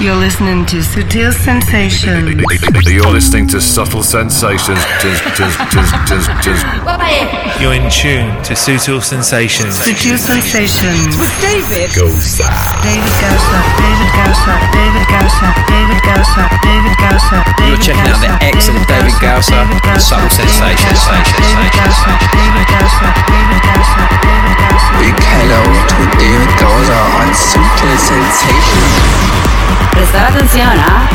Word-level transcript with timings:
You're 0.00 0.16
listening 0.16 0.64
to 0.72 0.80
Sutil 0.80 1.28
Sensations. 1.28 2.32
You're 2.88 3.12
listening 3.12 3.46
to 3.52 3.60
Subtle 3.60 4.02
Sensations. 4.02 4.80
You're 7.60 7.76
in 7.76 7.84
tune 7.92 8.32
to 8.48 8.56
Sutil 8.56 9.04
Sensations. 9.04 9.76
Sutil 9.76 10.16
Sensations. 10.16 11.20
With 11.20 11.28
David 11.44 11.92
Gosa. 11.92 12.48
David 12.80 13.12
Gausa, 13.20 13.60
David 13.76 14.08
Gausa, 14.16 14.56
David 14.72 15.04
Gausa, 15.04 15.48
David 15.68 16.00
Gausa, 16.00 16.48
David 16.64 16.96
Gausa, 16.96 17.38
You're 17.68 17.76
checking 17.84 18.08
out 18.08 18.24
the 18.24 18.32
excellent 18.40 18.88
David 18.88 19.12
Gausa 19.20 19.52
David 19.52 19.84
and 19.84 20.00
Subtle 20.00 20.32
Sensations. 20.32 21.04
Big 24.96 25.12
hello 25.28 25.60
to 25.92 26.00
David 26.16 26.52
Gausa 26.56 27.00
on 27.20 27.28
Sutil 27.36 28.00
Sensations. 28.00 29.59
Prestar 29.92 30.26
atención, 30.26 30.68
¿ah? 30.78 31.08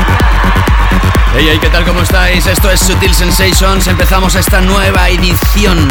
Hey, 1.34 1.48
hey, 1.50 1.58
¿qué 1.60 1.70
tal? 1.70 1.84
¿Cómo 1.84 2.02
estáis? 2.02 2.48
Esto 2.48 2.72
es 2.72 2.80
Sutil 2.80 3.14
Sensations. 3.14 3.88
Empezamos 3.88 4.36
esta 4.36 4.62
nueva 4.62 5.10
edición. 5.10 5.88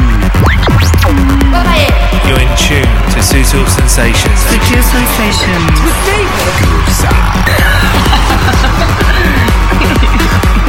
You're 2.27 2.41
in 2.41 2.49
tune 2.57 2.89
to 3.15 3.23
Sutil 3.23 3.67
Sensations. 3.69 4.41
Sutil 4.41 4.83
Sensations. 4.83 5.81
With 5.81 6.05
David 10.51 10.64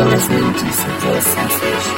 You're 0.00 0.08
listening 0.08 0.54
to 0.54 0.64
Sutil 0.64 1.20
Sensations. 1.20 1.90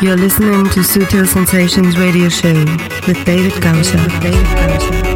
You're 0.00 0.16
listening 0.16 0.68
to 0.70 0.80
Sutil 0.82 1.26
Sensations 1.26 1.98
radio 1.98 2.28
show 2.28 2.54
with 3.08 3.24
David 3.24 3.60
Gausa. 3.60 5.15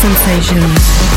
Sensations. 0.00 1.09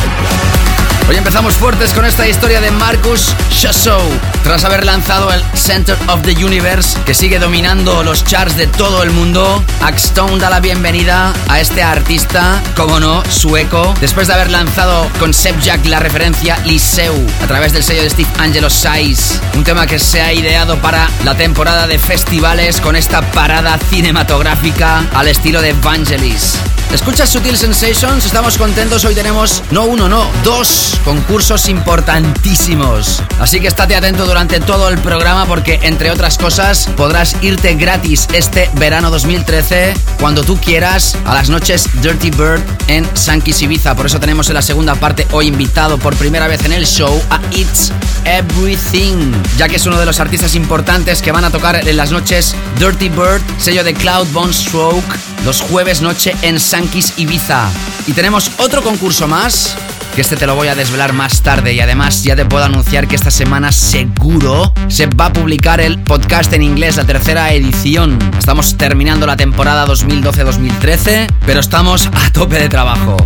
Hoy 1.09 1.17
empezamos 1.17 1.55
fuertes 1.55 1.93
con 1.93 2.05
esta 2.05 2.27
historia 2.27 2.61
de 2.61 2.71
Marcus 2.71 3.35
Shassow. 3.51 4.01
Tras 4.41 4.63
haber 4.63 4.85
lanzado 4.85 5.33
el 5.33 5.43
Center 5.53 5.97
of 6.07 6.21
the 6.21 6.45
Universe, 6.45 6.97
que 7.05 7.13
sigue 7.13 7.39
dominando 7.39 8.03
los 8.03 8.23
charts 8.23 8.55
de 8.55 8.67
todo 8.67 9.03
el 9.03 9.11
mundo, 9.11 9.61
Axstone 9.81 10.39
da 10.39 10.49
la 10.49 10.61
bienvenida 10.61 11.33
a 11.49 11.59
este 11.59 11.83
artista, 11.83 12.61
como 12.77 13.01
no, 13.01 13.21
sueco, 13.29 13.93
después 13.99 14.27
de 14.27 14.33
haber 14.33 14.49
lanzado 14.49 15.09
con 15.19 15.33
Jack 15.33 15.85
la 15.87 15.99
referencia 15.99 16.57
Liseu 16.65 17.13
a 17.43 17.47
través 17.47 17.73
del 17.73 17.83
sello 17.83 18.03
de 18.03 18.09
Steve 18.09 18.29
Angelo 18.39 18.69
Size. 18.69 19.39
Un 19.55 19.65
tema 19.65 19.85
que 19.85 19.99
se 19.99 20.21
ha 20.21 20.31
ideado 20.31 20.77
para 20.77 21.09
la 21.25 21.35
temporada 21.35 21.85
de 21.85 21.99
festivales 21.99 22.79
con 22.79 22.95
esta 22.95 23.21
parada 23.31 23.77
cinematográfica 23.89 25.05
al 25.13 25.27
estilo 25.27 25.61
de 25.61 25.73
Vangelis. 25.73 26.57
Escuchas 26.93 27.29
Sutil 27.31 27.57
Sensations, 27.57 28.23
estamos 28.23 28.55
contentos. 28.55 29.03
Hoy 29.03 29.15
tenemos 29.15 29.63
no 29.71 29.85
uno, 29.85 30.07
no, 30.07 30.27
dos 30.43 30.99
concursos 31.03 31.69
importantísimos. 31.69 33.21
Así 33.39 33.59
que 33.59 33.67
estate 33.67 33.95
atento 33.95 34.25
durante 34.25 34.59
todo 34.59 34.89
el 34.89 34.97
programa 34.99 35.45
porque, 35.45 35.79
entre 35.83 36.11
otras 36.11 36.37
cosas, 36.37 36.89
podrás 36.95 37.35
irte 37.41 37.75
gratis 37.75 38.27
este 38.33 38.69
verano 38.75 39.09
2013 39.11 39.93
cuando 40.19 40.43
tú 40.43 40.57
quieras 40.57 41.17
a 41.25 41.33
las 41.33 41.49
noches 41.49 41.89
Dirty 42.01 42.29
Bird 42.31 42.61
en 42.87 43.05
Sankis 43.15 43.61
Ibiza. 43.61 43.95
Por 43.95 44.05
eso 44.05 44.19
tenemos 44.19 44.47
en 44.47 44.55
la 44.55 44.61
segunda 44.61 44.95
parte 44.95 45.27
hoy 45.31 45.47
invitado 45.47 45.97
por 45.97 46.15
primera 46.15 46.47
vez 46.47 46.63
en 46.65 46.73
el 46.73 46.85
show 46.85 47.21
a 47.29 47.39
It's 47.51 47.91
Everything, 48.25 49.31
ya 49.57 49.67
que 49.67 49.75
es 49.75 49.85
uno 49.85 49.99
de 49.99 50.05
los 50.05 50.19
artistas 50.19 50.55
importantes 50.55 51.21
que 51.21 51.31
van 51.31 51.45
a 51.45 51.49
tocar 51.49 51.87
en 51.87 51.97
las 51.97 52.11
noches 52.11 52.55
Dirty 52.79 53.09
Bird, 53.09 53.41
sello 53.57 53.83
de 53.83 53.93
Cloud 53.93 54.27
Bone 54.31 54.53
Stroke, 54.53 55.17
los 55.45 55.61
jueves 55.61 56.01
noche 56.01 56.35
en 56.41 56.59
Sankis 56.59 57.13
Ibiza. 57.17 57.69
Y 58.07 58.13
tenemos 58.13 58.51
otro 58.57 58.81
concurso 58.81 59.27
más, 59.27 59.75
que 60.15 60.21
este 60.21 60.35
te 60.35 60.45
lo 60.45 60.55
voy 60.55 60.67
a 60.67 60.75
desvelar 60.75 61.13
más 61.13 61.41
tarde 61.41 61.73
y 61.73 61.79
además 61.79 62.23
ya 62.23 62.35
te 62.35 62.45
puedo 62.45 62.63
anunciar 62.63 63.07
que 63.07 63.15
esta 63.15 63.31
semana 63.31 63.71
seguro 63.71 64.71
se 64.87 65.07
va 65.07 65.27
a 65.27 65.33
publicar 65.33 65.81
el 65.81 65.99
podcast 66.03 66.53
en 66.53 66.61
inglés, 66.61 66.97
la 66.97 67.05
tercera 67.05 67.51
edición. 67.51 68.19
Estamos 68.37 68.77
terminando 68.77 69.25
la 69.25 69.37
temporada 69.37 69.87
2012-2013, 69.87 71.33
pero 71.45 71.59
estamos 71.59 72.07
a 72.13 72.31
tope 72.31 72.59
de 72.59 72.69
trabajo. 72.69 73.17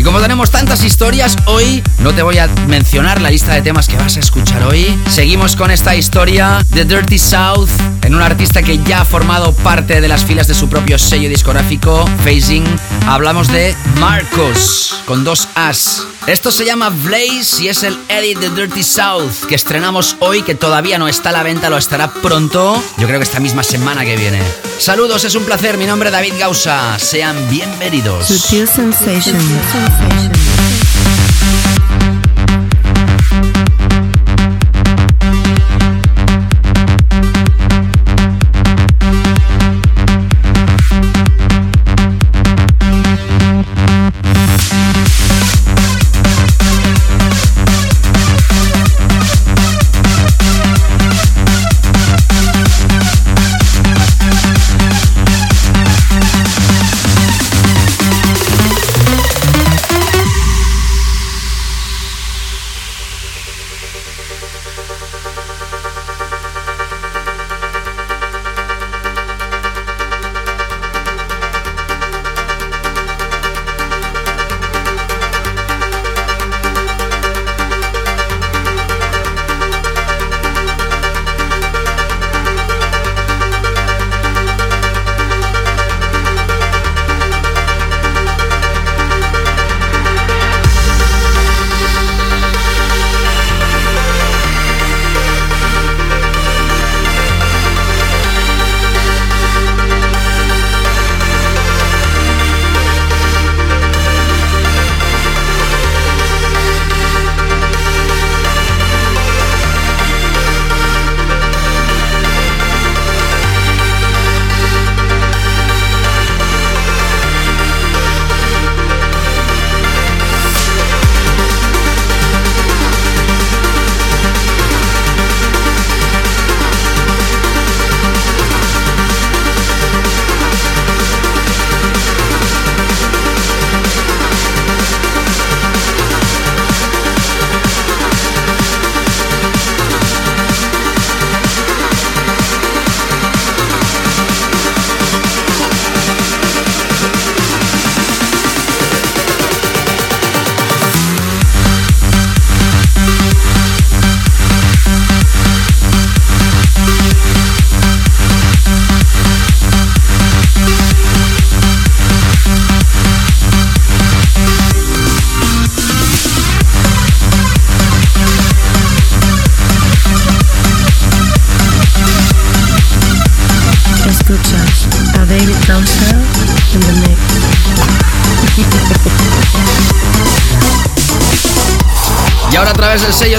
Y 0.00 0.02
como 0.02 0.18
tenemos 0.18 0.50
tantas 0.50 0.82
historias, 0.82 1.36
hoy 1.44 1.82
no 1.98 2.14
te 2.14 2.22
voy 2.22 2.38
a 2.38 2.46
mencionar 2.68 3.20
la 3.20 3.30
lista 3.30 3.52
de 3.52 3.60
temas 3.60 3.86
que 3.86 3.98
vas 3.98 4.16
a 4.16 4.20
escuchar 4.20 4.62
hoy. 4.62 4.98
Seguimos 5.10 5.56
con 5.56 5.70
esta 5.70 5.94
historia 5.94 6.64
de 6.70 6.86
Dirty 6.86 7.18
South 7.18 7.68
en 8.00 8.14
un 8.14 8.22
artista 8.22 8.62
que 8.62 8.78
ya 8.78 9.02
ha 9.02 9.04
formado 9.04 9.52
parte 9.52 10.00
de 10.00 10.08
las 10.08 10.24
filas 10.24 10.48
de 10.48 10.54
su 10.54 10.70
propio 10.70 10.98
sello 10.98 11.28
discográfico, 11.28 12.06
Phasing. 12.24 12.64
Hablamos 13.06 13.48
de 13.48 13.76
Marcos, 13.98 15.02
con 15.04 15.22
dos 15.22 15.48
As. 15.54 16.06
Esto 16.26 16.50
se 16.50 16.64
llama 16.64 16.90
Blaze 16.90 17.62
y 17.62 17.68
es 17.68 17.82
el 17.82 17.98
edit 18.08 18.38
de 18.38 18.50
Dirty 18.50 18.82
South 18.82 19.46
que 19.48 19.54
estrenamos 19.54 20.16
hoy, 20.20 20.42
que 20.42 20.54
todavía 20.54 20.98
no 20.98 21.08
está 21.08 21.30
a 21.30 21.32
la 21.32 21.42
venta, 21.42 21.70
lo 21.70 21.78
estará 21.78 22.12
pronto. 22.12 22.82
Yo 22.98 23.06
creo 23.06 23.18
que 23.18 23.24
esta 23.24 23.40
misma 23.40 23.62
semana 23.62 24.04
que 24.04 24.16
viene. 24.16 24.40
Saludos, 24.78 25.24
es 25.24 25.34
un 25.34 25.44
placer. 25.44 25.76
Mi 25.78 25.86
nombre 25.86 26.08
es 26.08 26.12
David 26.12 26.34
Gausa. 26.38 26.98
Sean 26.98 27.36
bienvenidos. 27.50 28.28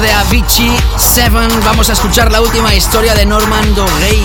De 0.01 0.11
Avicii 0.11 0.75
7 0.97 1.29
vamos 1.63 1.89
a 1.89 1.93
escuchar 1.93 2.31
la 2.31 2.41
última 2.41 2.73
historia 2.73 3.13
de 3.13 3.25
Norman 3.25 3.75
Rey. 3.99 4.23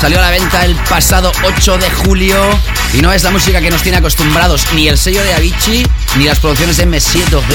Salió 0.00 0.18
a 0.18 0.22
la 0.22 0.30
venta 0.30 0.64
el 0.64 0.74
pasado 0.88 1.32
8 1.44 1.78
de 1.78 1.90
julio 1.90 2.40
y 2.94 3.02
no 3.02 3.12
es 3.12 3.24
la 3.24 3.30
música 3.30 3.60
que 3.60 3.70
nos 3.70 3.82
tiene 3.82 3.98
acostumbrados 3.98 4.66
ni 4.74 4.88
el 4.88 4.96
sello 4.96 5.22
de 5.24 5.34
Avicii 5.34 5.86
ni 6.16 6.24
las 6.24 6.38
producciones 6.38 6.76
de 6.76 6.86
Monsieur 6.86 7.28
Doré. 7.30 7.46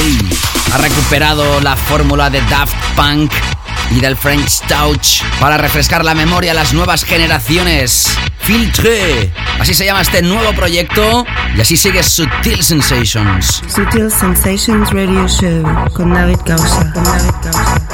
Ha 0.73 0.77
recuperado 0.77 1.61
la 1.61 1.75
fórmula 1.77 2.29
de 2.29 2.41
Daft 2.41 2.75
Punk 2.95 3.31
y 3.91 3.99
del 4.01 4.17
French 4.17 4.59
Touch 4.67 5.21
para 5.39 5.57
refrescar 5.57 6.03
la 6.03 6.13
memoria 6.13 6.51
a 6.51 6.55
las 6.55 6.73
nuevas 6.73 7.03
generaciones. 7.03 8.17
Filtre, 8.39 9.31
así 9.59 9.73
se 9.73 9.85
llama 9.85 10.01
este 10.01 10.21
nuevo 10.21 10.53
proyecto 10.53 11.25
y 11.55 11.61
así 11.61 11.77
sigue 11.77 12.03
Sutil 12.03 12.61
Sensations. 12.61 13.61
Sutil 13.67 14.11
Sensations 14.11 14.91
Radio 14.91 15.27
Show 15.27 15.63
con 15.93 16.13
David 16.13 16.39
Gausa. 16.45 16.91
Con 16.93 17.03
David 17.03 17.31
Gausa. 17.43 17.84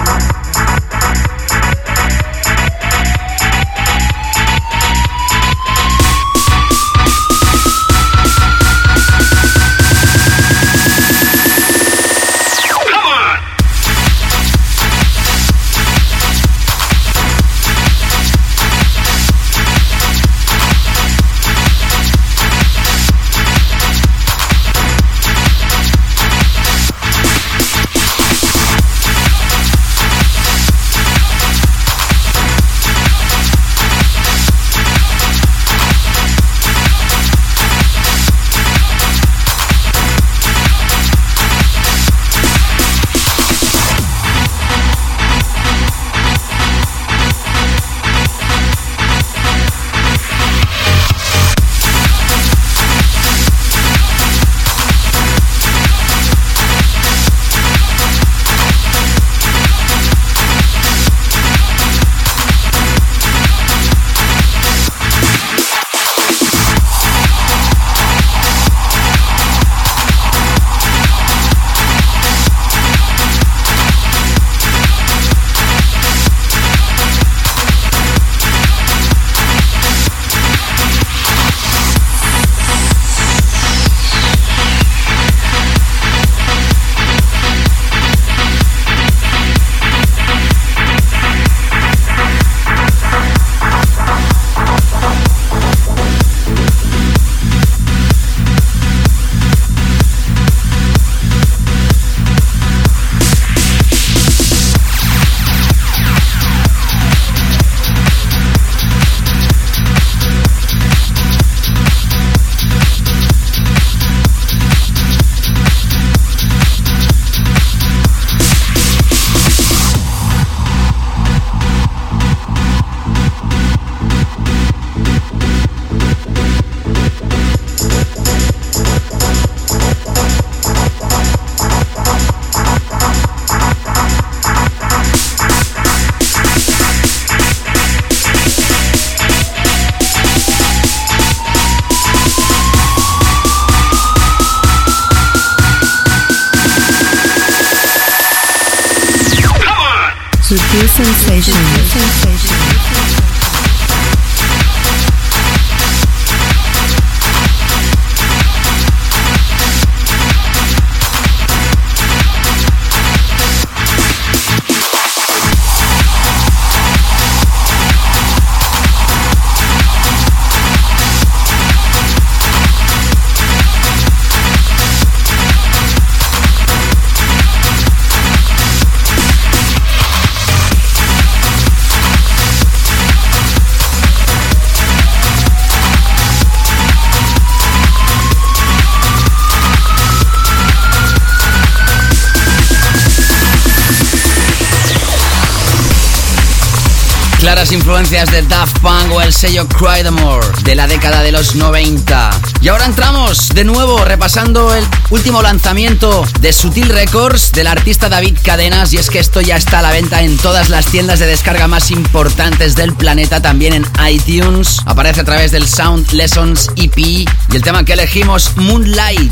Influencias 198.12 198.32
de 198.32 198.50
Daft 198.50 198.80
Punk 198.80 199.14
o 199.14 199.22
el 199.22 199.32
sello 199.32 199.66
Cry 199.70 200.04
the 200.04 200.12
More 200.12 200.46
de 200.64 200.76
la 200.76 200.86
década 200.86 201.24
de 201.24 201.32
los 201.32 201.56
90. 201.56 202.42
Y 202.60 202.68
ahora 202.68 202.86
entramos 202.86 203.50
de 203.50 203.64
nuevo 203.64 204.04
repasando 204.04 204.74
el 204.74 204.84
último 205.12 205.42
lanzamiento 205.42 206.26
de 206.42 206.52
Sutil 206.52 206.90
Records 206.90 207.54
del 207.54 207.68
artista 207.68 208.10
David 208.10 208.38
Cadenas. 208.44 208.92
Y 208.92 208.98
es 208.98 209.10
que 209.10 209.20
esto 209.20 209.40
ya 209.40 209.56
está 209.56 209.80
a 209.80 209.82
la 209.82 209.92
venta 209.92 210.24
en 210.24 210.38
todas 210.38 210.68
las 210.68 210.88
tiendas 210.88 211.20
de 211.20 211.28
descarga 211.28 211.70
más 211.70 211.90
importantes 211.90 212.76
del 212.76 212.94
planeta, 212.94 213.42
también 213.42 213.74
en 213.74 213.88
iTunes. 214.10 214.82
Aparece 214.86 215.22
a 215.22 215.26
través 215.26 215.52
del 215.52 215.66
Sound 215.66 216.12
Lessons 216.12 216.70
EP 216.76 216.98
y 216.98 217.26
el 217.54 217.62
tema 217.62 217.86
que 217.86 217.94
elegimos, 217.94 218.58
Moonlight. 218.58 219.32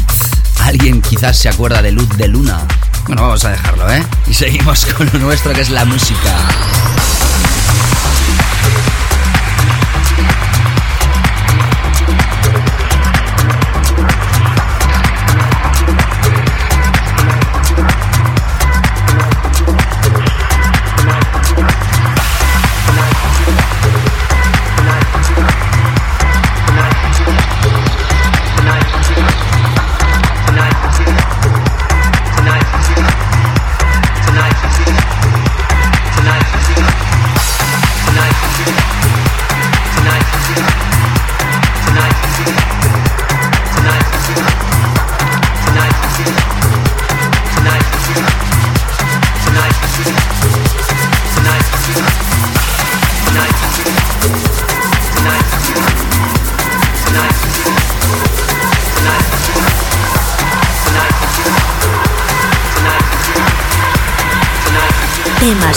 Alguien 0.61 1.01
quizás 1.01 1.37
se 1.37 1.49
acuerda 1.49 1.81
de 1.81 1.91
Luz 1.91 2.07
de 2.17 2.29
Luna. 2.29 2.65
Bueno, 3.07 3.23
vamos 3.23 3.43
a 3.43 3.49
dejarlo, 3.49 3.91
¿eh? 3.91 4.05
Y 4.27 4.33
seguimos 4.33 4.85
con 4.97 5.09
lo 5.11 5.19
nuestro 5.19 5.51
que 5.51 5.61
es 5.61 5.69
la 5.69 5.83
música. 5.83 6.68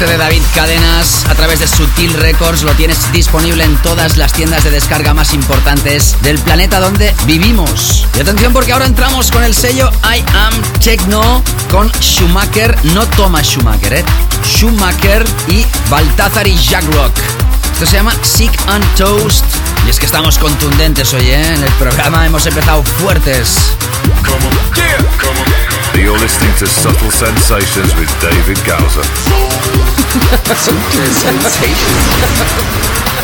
Este 0.00 0.12
de 0.12 0.18
David 0.18 0.42
Cadenas 0.54 1.26
a 1.28 1.34
través 1.34 1.60
de 1.60 1.68
Sutil 1.68 2.14
Records. 2.14 2.62
Lo 2.62 2.72
tienes 2.72 3.12
disponible 3.12 3.64
en 3.64 3.76
todas 3.82 4.16
las 4.16 4.32
tiendas 4.32 4.64
de 4.64 4.70
descarga 4.70 5.12
más 5.12 5.34
importantes 5.34 6.16
del 6.22 6.38
planeta 6.38 6.80
donde 6.80 7.14
vivimos. 7.26 8.06
Y 8.16 8.20
atención 8.20 8.54
porque 8.54 8.72
ahora 8.72 8.86
entramos 8.86 9.30
con 9.30 9.44
el 9.44 9.54
sello 9.54 9.90
I 10.02 10.24
Am 10.34 10.54
Techno 10.82 11.42
con 11.70 11.92
Schumacher, 12.00 12.74
no 12.94 13.04
Thomas 13.08 13.46
Schumacher, 13.46 13.92
¿eh? 13.92 14.04
Schumacher 14.42 15.22
y 15.48 15.66
Baltazar 15.90 16.46
y 16.46 16.56
Jackrock. 16.56 17.12
Esto 17.74 17.84
se 17.84 17.96
llama 17.96 18.14
Sick 18.22 18.52
and 18.68 18.84
Toast. 18.94 19.44
Y 19.86 19.90
es 19.90 19.98
que 19.98 20.06
estamos 20.06 20.38
contundentes 20.38 21.12
hoy, 21.12 21.26
¿eh? 21.26 21.54
En 21.54 21.62
el 21.62 21.72
programa 21.72 22.24
hemos 22.24 22.46
empezado 22.46 22.82
fuertes. 22.82 23.74
You're 25.94 26.18
listening 26.18 26.54
to 26.58 26.66
Subtle 26.66 27.10
Sensations 27.10 27.94
with 27.96 28.08
David 28.20 28.56
Gowser. 28.64 29.02
Sutil 30.54 31.12
Sensations. 31.12 33.19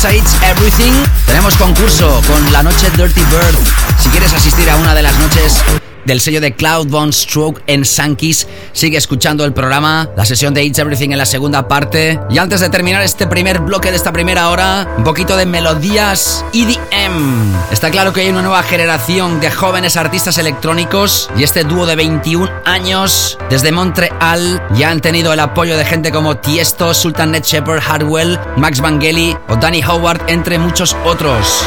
Programa 0.00 0.04
tendrás 0.04 0.04
a 0.04 0.14
It's 0.14 0.34
Everything. 0.42 0.92
Tenemos 1.26 1.56
concurso 1.56 2.20
con 2.26 2.52
la 2.52 2.62
noche 2.62 2.88
Dirty 2.96 3.22
Bird. 3.24 3.56
Si 3.98 4.08
quieres 4.10 4.32
asistir 4.32 4.68
a 4.70 4.76
una 4.76 4.94
de 4.94 5.02
las 5.02 5.18
noches 5.18 5.62
del 6.04 6.20
sello 6.20 6.40
de 6.40 6.54
Cloudbound 6.54 7.12
Stroke 7.12 7.62
en 7.66 7.84
Sankis. 7.84 8.46
Sigue 8.80 8.96
escuchando 8.96 9.44
el 9.44 9.52
programa, 9.52 10.08
la 10.16 10.24
sesión 10.24 10.54
de 10.54 10.64
It's 10.64 10.78
Everything 10.78 11.10
en 11.10 11.18
la 11.18 11.26
segunda 11.26 11.68
parte. 11.68 12.18
Y 12.30 12.38
antes 12.38 12.60
de 12.60 12.70
terminar 12.70 13.02
este 13.02 13.26
primer 13.26 13.58
bloque 13.58 13.90
de 13.90 13.98
esta 13.98 14.10
primera 14.10 14.48
hora, 14.48 14.88
un 14.96 15.04
poquito 15.04 15.36
de 15.36 15.44
melodías 15.44 16.42
EDM. 16.54 17.52
Está 17.70 17.90
claro 17.90 18.14
que 18.14 18.22
hay 18.22 18.30
una 18.30 18.40
nueva 18.40 18.62
generación 18.62 19.38
de 19.38 19.50
jóvenes 19.50 19.98
artistas 19.98 20.38
electrónicos 20.38 21.28
y 21.36 21.42
este 21.42 21.64
dúo 21.64 21.84
de 21.84 21.94
21 21.94 22.50
años 22.64 23.36
desde 23.50 23.70
Montreal 23.70 24.62
ya 24.72 24.90
han 24.90 25.00
tenido 25.00 25.34
el 25.34 25.40
apoyo 25.40 25.76
de 25.76 25.84
gente 25.84 26.10
como 26.10 26.38
Tiesto, 26.38 26.94
Sultan 26.94 27.32
Net 27.32 27.44
Shepard, 27.44 27.82
Hardwell, 27.82 28.40
Max 28.56 28.80
Vangeli 28.80 29.36
o 29.50 29.56
Danny 29.56 29.82
Howard, 29.84 30.22
entre 30.28 30.58
muchos 30.58 30.96
otros. 31.04 31.66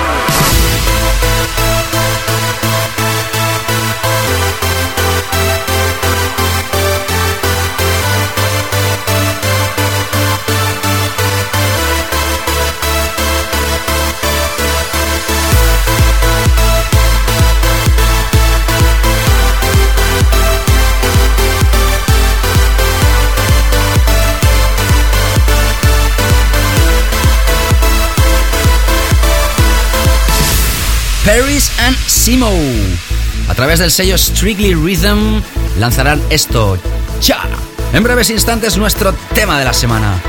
Paris 31.25 31.71
and 31.79 31.95
Simo. 32.05 32.51
A 33.47 33.55
través 33.55 33.79
del 33.79 33.91
sello 33.91 34.17
Strictly 34.17 34.73
Rhythm 34.73 35.41
lanzarán 35.79 36.21
esto. 36.29 36.77
¡Cha! 37.21 37.43
En 37.93 38.03
breves 38.03 38.29
instantes 38.29 38.77
nuestro 38.77 39.13
tema 39.33 39.57
de 39.57 39.65
la 39.65 39.73
semana. 39.73 40.21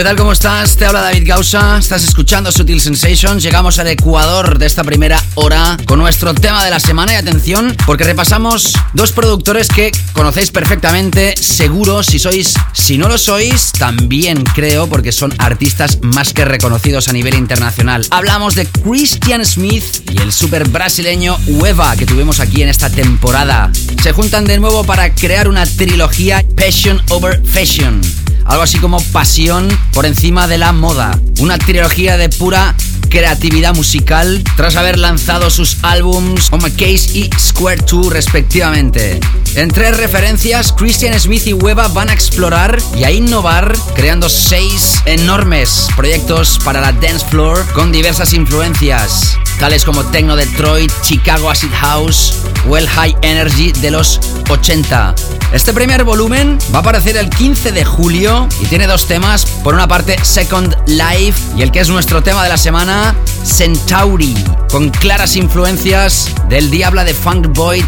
¿Qué 0.00 0.04
tal? 0.04 0.16
¿Cómo 0.16 0.32
estás? 0.32 0.76
Te 0.76 0.86
habla 0.86 1.02
David 1.02 1.24
Gausa. 1.26 1.76
Estás 1.76 2.04
escuchando 2.04 2.50
Sutil 2.50 2.80
Sensations. 2.80 3.42
Llegamos 3.42 3.78
al 3.78 3.88
ecuador 3.88 4.58
de 4.58 4.64
esta 4.64 4.82
primera 4.82 5.22
hora 5.34 5.76
con 5.84 5.98
nuestro 5.98 6.32
tema 6.32 6.64
de 6.64 6.70
la 6.70 6.80
semana. 6.80 7.12
Y 7.12 7.16
atención, 7.16 7.76
porque 7.84 8.04
repasamos 8.04 8.72
dos 8.94 9.12
productores 9.12 9.68
que 9.68 9.92
conocéis 10.14 10.50
perfectamente, 10.52 11.34
seguro. 11.36 12.02
Si 12.02 12.18
sois, 12.18 12.54
si 12.72 12.96
no 12.96 13.10
lo 13.10 13.18
sois, 13.18 13.72
también 13.72 14.42
creo, 14.54 14.86
porque 14.86 15.12
son 15.12 15.34
artistas 15.36 15.98
más 16.00 16.32
que 16.32 16.46
reconocidos 16.46 17.08
a 17.08 17.12
nivel 17.12 17.34
internacional. 17.34 18.06
Hablamos 18.08 18.54
de 18.54 18.64
Christian 18.64 19.44
Smith 19.44 19.84
y 20.10 20.22
el 20.22 20.32
super 20.32 20.66
brasileño 20.66 21.36
Ueva 21.46 21.94
que 21.96 22.06
tuvimos 22.06 22.40
aquí 22.40 22.62
en 22.62 22.70
esta 22.70 22.88
temporada. 22.88 23.70
Se 24.02 24.12
juntan 24.12 24.46
de 24.46 24.58
nuevo 24.60 24.82
para 24.82 25.14
crear 25.14 25.46
una 25.46 25.66
trilogía 25.66 26.42
Passion 26.56 27.02
Over 27.10 27.42
Fashion 27.44 28.00
algo 28.50 28.64
así 28.64 28.78
como 28.78 29.00
pasión 29.12 29.68
por 29.92 30.04
encima 30.04 30.48
de 30.48 30.58
la 30.58 30.72
moda. 30.72 31.18
Una 31.38 31.56
trilogía 31.56 32.16
de 32.16 32.28
pura 32.28 32.74
creatividad 33.08 33.74
musical 33.74 34.42
tras 34.56 34.76
haber 34.76 34.98
lanzado 34.98 35.50
sus 35.50 35.78
álbums 35.82 36.48
On 36.52 36.60
Case 36.60 37.16
y 37.16 37.30
Square 37.38 37.84
2 37.88 38.12
respectivamente. 38.12 39.20
En 39.54 39.70
tres 39.70 39.96
referencias, 39.96 40.72
Christian 40.72 41.18
Smith 41.18 41.46
y 41.46 41.52
Weba 41.52 41.88
van 41.88 42.08
a 42.08 42.12
explorar 42.12 42.78
y 42.96 43.04
a 43.04 43.12
innovar 43.12 43.72
creando 43.94 44.28
seis 44.28 45.00
enormes 45.06 45.88
proyectos 45.96 46.58
para 46.64 46.80
la 46.80 46.92
dance 46.92 47.26
floor 47.26 47.64
con 47.72 47.92
diversas 47.92 48.32
influencias 48.32 49.38
tales 49.60 49.84
como 49.84 50.02
Techno 50.06 50.36
Detroit, 50.36 50.90
Chicago 51.02 51.50
Acid 51.50 51.70
House 51.72 52.34
o 52.66 52.78
el 52.78 52.88
High 52.88 53.14
Energy 53.20 53.72
de 53.72 53.90
los 53.90 54.18
80. 54.48 55.14
Este 55.52 55.72
primer 55.72 56.04
volumen 56.04 56.58
va 56.72 56.78
a 56.78 56.80
aparecer 56.80 57.16
el 57.16 57.28
15 57.28 57.72
de 57.72 57.84
julio 57.84 58.48
y 58.60 58.66
tiene 58.66 58.86
dos 58.86 59.06
temas. 59.06 59.44
Por 59.44 59.74
una 59.74 59.88
parte, 59.88 60.16
Second 60.22 60.76
Life 60.86 61.40
y 61.56 61.62
el 61.62 61.72
que 61.72 61.80
es 61.80 61.88
nuestro 61.88 62.22
tema 62.22 62.44
de 62.44 62.48
la 62.48 62.56
semana, 62.56 63.16
Centauri, 63.44 64.36
con 64.70 64.90
claras 64.90 65.34
influencias 65.34 66.30
del 66.48 66.70
Diabla 66.70 67.02
de 67.02 67.14
Funk 67.14 67.48
Void 67.48 67.84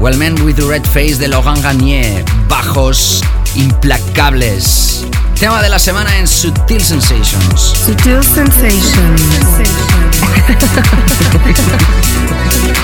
o 0.00 0.08
el 0.08 0.16
Man 0.16 0.40
with 0.40 0.54
the 0.54 0.62
Red 0.62 0.84
Face 0.84 1.16
de 1.16 1.28
Logan 1.28 1.60
Garnier. 1.60 2.24
Bajos 2.48 3.20
implacables. 3.56 5.04
Tema 5.38 5.60
de 5.60 5.68
la 5.68 5.78
semana 5.78 6.16
en 6.16 6.26
Sutil 6.26 6.82
Sensations. 6.82 7.60
Sutil 7.84 8.22
Sensations. 8.24 9.20
Sensations. 9.20 10.16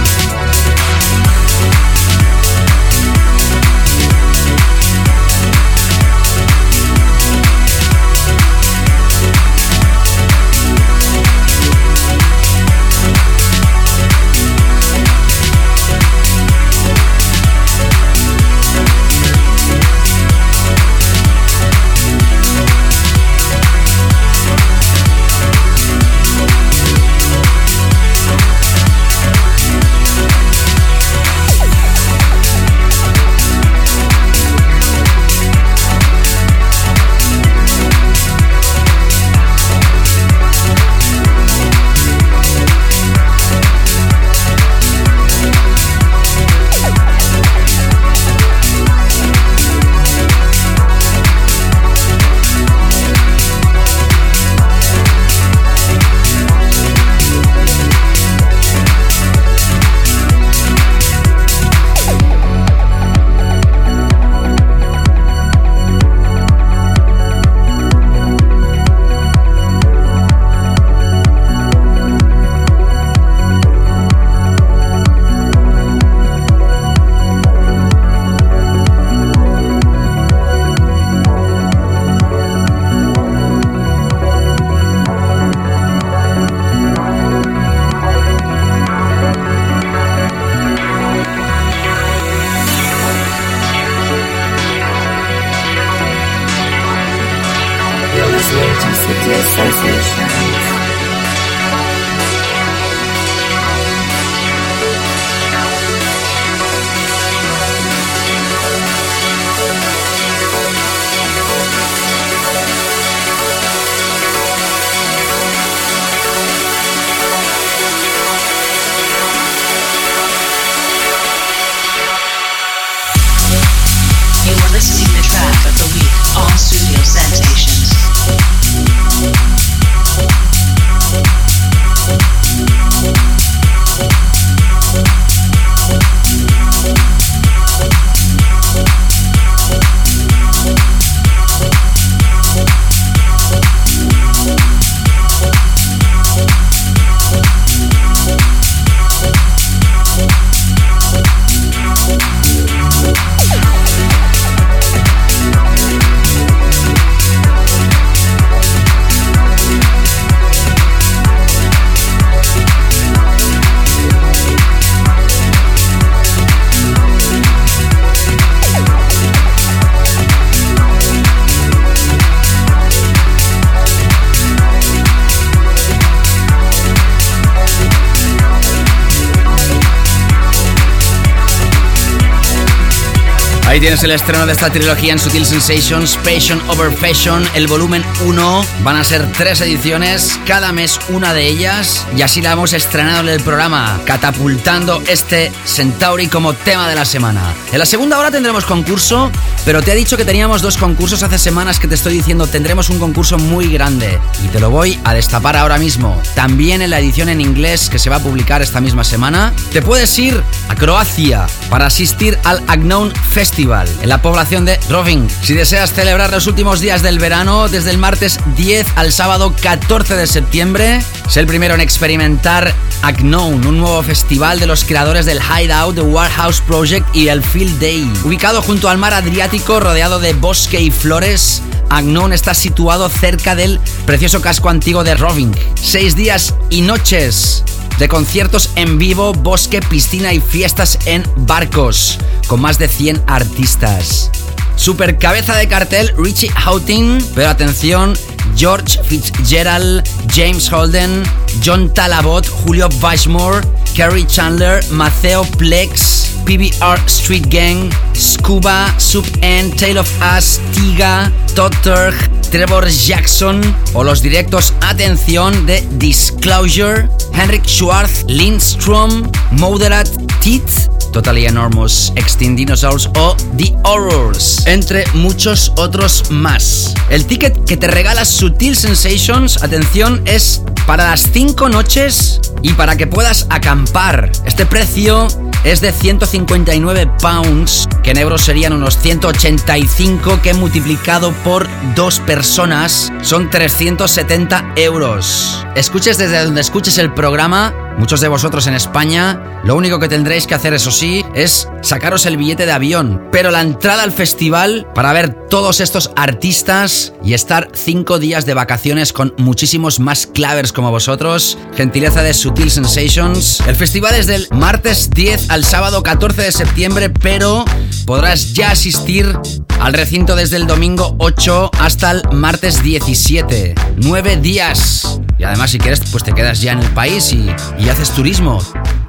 tienes 183.89 184.03
el 184.03 184.11
estreno 184.11 184.45
de 184.45 184.51
esta 184.51 184.69
trilogía 184.69 185.13
en 185.13 185.17
Sutil 185.17 185.47
Sensations, 185.47 186.15
Passion 186.17 186.61
Over 186.67 186.91
Fashion, 186.91 187.43
el 187.55 187.65
volumen 187.65 188.05
1. 188.23 188.65
Van 188.83 188.95
a 188.95 189.03
ser 189.03 189.31
tres 189.31 189.61
ediciones, 189.61 190.39
cada 190.45 190.71
mes 190.71 190.99
una 191.09 191.33
de 191.33 191.47
ellas. 191.47 192.05
Y 192.15 192.21
así 192.21 192.39
la 192.39 192.51
hemos 192.51 192.73
estrenado 192.73 193.21
en 193.21 193.29
el 193.29 193.41
programa, 193.41 193.99
catapultando 194.05 195.01
este 195.07 195.51
Centauri 195.65 196.27
como 196.27 196.53
tema 196.53 196.87
de 196.87 196.93
la 196.93 197.03
semana. 197.03 197.41
En 197.71 197.79
la 197.79 197.87
segunda 197.87 198.19
hora 198.19 198.29
tendremos 198.29 198.63
concurso, 198.63 199.31
pero 199.65 199.81
te 199.81 199.91
he 199.91 199.95
dicho 199.95 200.17
que 200.17 200.25
teníamos 200.25 200.61
dos 200.61 200.77
concursos 200.77 201.23
hace 201.23 201.37
semanas 201.37 201.79
que 201.79 201.87
te 201.87 201.95
estoy 201.95 202.13
diciendo 202.13 202.47
tendremos 202.47 202.89
un 202.89 202.99
concurso 202.99 203.37
muy 203.37 203.71
grande. 203.71 204.19
Y 204.43 204.47
te 204.47 204.59
lo 204.59 204.69
voy 204.69 204.99
a 205.03 205.13
destapar 205.13 205.55
ahora 205.55 205.77
mismo. 205.77 206.21
También 206.35 206.81
en 206.81 206.89
la 206.89 206.99
edición 206.99 207.29
en 207.29 207.41
inglés 207.41 207.89
que 207.89 207.99
se 207.99 208.09
va 208.09 208.17
a 208.17 208.23
publicar 208.23 208.61
esta 208.61 208.81
misma 208.81 209.03
semana, 209.03 209.53
te 209.71 209.81
puedes 209.81 210.17
ir 210.17 210.41
a 210.67 210.75
Croacia 210.75 211.47
para 211.69 211.87
asistir 211.87 212.37
al 212.43 212.63
Agnown 212.67 213.13
Festival 213.31 213.87
en 214.01 214.09
la 214.09 214.21
población 214.21 214.65
de 214.65 214.79
Roving. 214.89 215.27
Si 215.43 215.53
deseas 215.53 215.93
celebrar 215.93 216.31
los 216.31 216.47
últimos 216.47 216.79
días 216.79 217.01
del 217.01 217.19
verano, 217.19 217.69
desde 217.69 217.91
el 217.91 217.97
martes 217.97 218.39
10 218.55 218.87
al 218.95 219.11
sábado 219.11 219.53
14 219.61 220.15
de 220.15 220.27
septiembre, 220.27 221.01
sé 221.27 221.39
el 221.39 221.47
primero 221.47 221.73
en 221.73 221.81
experimentar 221.81 222.73
Agnown, 223.01 223.65
un 223.65 223.77
nuevo 223.79 224.03
festival 224.03 224.59
de 224.59 224.67
los 224.67 224.83
creadores 224.83 225.25
del 225.25 225.39
Hideout, 225.39 225.95
The 225.95 226.01
Warehouse 226.01 226.61
Project 226.61 227.15
y 227.15 227.29
el 227.29 227.41
Field 227.41 227.79
Day. 227.79 228.11
Ubicado 228.23 228.61
junto 228.61 228.89
al 228.89 228.97
mar 228.97 229.13
Adriático, 229.13 229.79
rodeado 229.79 230.19
de 230.19 230.33
bosque 230.33 230.81
y 230.81 230.91
flores, 230.91 231.61
Agnown 231.89 232.33
está 232.33 232.53
situado 232.53 233.09
cerca 233.09 233.55
del 233.55 233.79
precioso 234.05 234.41
casco 234.41 234.69
antiguo 234.69 235.03
de 235.03 235.15
Roving. 235.15 235.55
Seis 235.75 236.15
días 236.15 236.53
y 236.69 236.81
noches 236.81 237.63
de 237.99 238.07
conciertos 238.07 238.71
en 238.75 238.97
vivo, 238.97 239.33
bosque, 239.33 239.81
piscina 239.81 240.33
y 240.33 240.39
fiestas 240.39 240.99
en 241.05 241.23
barcos, 241.35 242.17
con 242.47 242.61
más 242.61 242.79
de 242.79 242.87
100 242.87 243.23
artistas. 243.27 244.31
Super 244.77 245.17
cabeza 245.17 245.55
de 245.55 245.67
cartel 245.67 246.13
Richie 246.17 246.49
Houghton, 246.49 247.17
pero 247.35 247.49
atención, 247.49 248.17
George 248.55 248.99
Fitzgerald, 249.03 250.03
James 250.27 250.67
Holden, 250.67 251.23
John 251.61 251.93
Talabot, 251.93 252.45
Julio 252.47 252.89
Bashmore, 253.01 253.61
Kerry 253.95 254.25
Chandler, 254.25 254.81
Maceo 254.91 255.43
Plex, 255.57 256.29
PBR 256.45 256.97
Street 257.07 257.49
Gang, 257.49 257.91
Scuba, 258.13 258.93
Sub 258.97 259.25
N, 259.41 259.71
Tale 259.71 259.99
of 259.99 260.09
Us, 260.21 260.59
Tiga, 260.73 261.31
Todd 261.55 261.73
Turk, 261.83 262.15
Trevor 262.51 262.87
Jackson 262.89 263.61
o 263.93 264.03
los 264.03 264.21
directos 264.21 264.73
Atención 264.81 265.65
de 265.65 265.83
Disclosure, 265.97 267.07
Henrik 267.33 267.65
Schwartz, 267.65 268.25
Lindstrom, 268.27 269.31
Moderate 269.51 270.09
Teeth, 270.41 270.89
Totally 271.11 271.45
Enormous, 271.45 272.11
Extinct 272.15 272.57
Dinosaurs 272.57 273.09
o 273.15 273.35
The 273.57 273.75
Horrors, 273.83 274.65
entre 274.65 275.05
muchos 275.13 275.71
otros 275.75 276.29
más. 276.29 276.93
El 277.09 277.25
ticket 277.25 277.65
que 277.65 277.77
te 277.77 277.87
regala 277.87 278.25
Sutil 278.39 278.73
Sensations, 278.73 279.61
atención, 279.63 280.21
es 280.25 280.61
para 280.89 281.11
las 281.11 281.29
5 281.31 281.69
noches 281.69 282.41
y 282.63 282.73
para 282.73 282.95
que 282.95 283.05
puedas 283.05 283.45
acampar. 283.51 284.31
Este 284.43 284.65
precio 284.65 285.27
es 285.63 285.81
de 285.81 285.91
159 285.91 287.11
pounds, 287.21 287.87
que 288.01 288.09
en 288.09 288.17
euros 288.17 288.41
serían 288.41 288.73
unos 288.73 288.97
185, 288.97 290.41
que 290.41 290.55
multiplicado 290.55 291.31
por 291.43 291.67
dos 291.95 292.19
personas 292.21 293.13
son 293.21 293.51
370 293.51 294.73
euros. 294.77 295.63
Escuches 295.75 296.17
desde 296.17 296.43
donde 296.43 296.61
escuches 296.61 296.97
el 296.97 297.13
programa, 297.13 297.71
muchos 297.99 298.19
de 298.21 298.27
vosotros 298.27 298.65
en 298.65 298.73
España, 298.73 299.61
lo 299.63 299.75
único 299.75 299.99
que 299.99 300.07
tendréis 300.07 300.47
que 300.47 300.55
hacer, 300.55 300.73
eso 300.73 300.89
sí, 300.89 301.23
es 301.35 301.67
sacaros 301.81 302.25
el 302.25 302.37
billete 302.37 302.65
de 302.65 302.71
avión. 302.71 303.27
Pero 303.31 303.51
la 303.51 303.61
entrada 303.61 304.03
al 304.03 304.13
festival 304.13 304.87
para 304.95 305.11
ver 305.11 305.33
todos 305.49 305.81
estos 305.81 306.11
artistas 306.15 307.13
y 307.23 307.33
estar 307.33 307.69
cinco 307.73 308.19
días 308.19 308.45
de 308.45 308.53
vacaciones 308.53 309.11
con 309.11 309.33
muchísimos 309.37 309.99
más 309.99 310.27
clavers 310.27 310.71
como 310.79 310.91
vosotros, 310.91 311.57
gentileza 311.75 312.23
de 312.23 312.33
Sutil 312.33 312.71
Sensations. 312.71 313.59
El 313.67 313.75
festival 313.75 314.15
es 314.15 314.27
del 314.27 314.47
martes 314.51 315.09
10 315.09 315.49
al 315.49 315.65
sábado 315.65 316.03
14 316.03 316.41
de 316.41 316.53
septiembre, 316.53 317.09
pero 317.09 317.65
podrás 318.05 318.53
ya 318.53 318.71
asistir 318.71 319.37
al 319.81 319.91
recinto 319.91 320.37
desde 320.37 320.55
el 320.55 320.67
domingo 320.67 321.17
8 321.19 321.71
hasta 321.79 322.11
el 322.11 322.21
martes 322.31 322.81
17. 322.81 323.75
Nueve 323.97 324.37
días. 324.37 325.19
Y 325.37 325.43
además, 325.43 325.71
si 325.71 325.79
quieres, 325.79 325.99
pues 326.11 326.23
te 326.23 326.31
quedas 326.31 326.61
ya 326.61 326.71
en 326.71 326.79
el 326.79 326.89
país 326.91 327.33
y, 327.33 327.49
y 327.77 327.89
haces 327.89 328.11
turismo. 328.11 328.63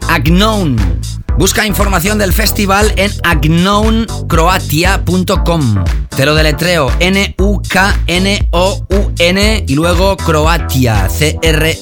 Agnown. 0.09 0.76
Busca 1.40 1.66
información 1.66 2.18
del 2.18 2.33
festival 2.35 2.92
en 2.96 3.11
agnowncroatia.com. 3.22 5.85
Te 6.14 6.26
lo 6.26 6.35
deletreo 6.35 6.92
N-U-K-N-O-U-N 7.00 7.64
y 9.66 9.74
luego 9.74 10.18
Croatia, 10.18 11.09
C-R-O-A-T-I-A, 11.09 11.72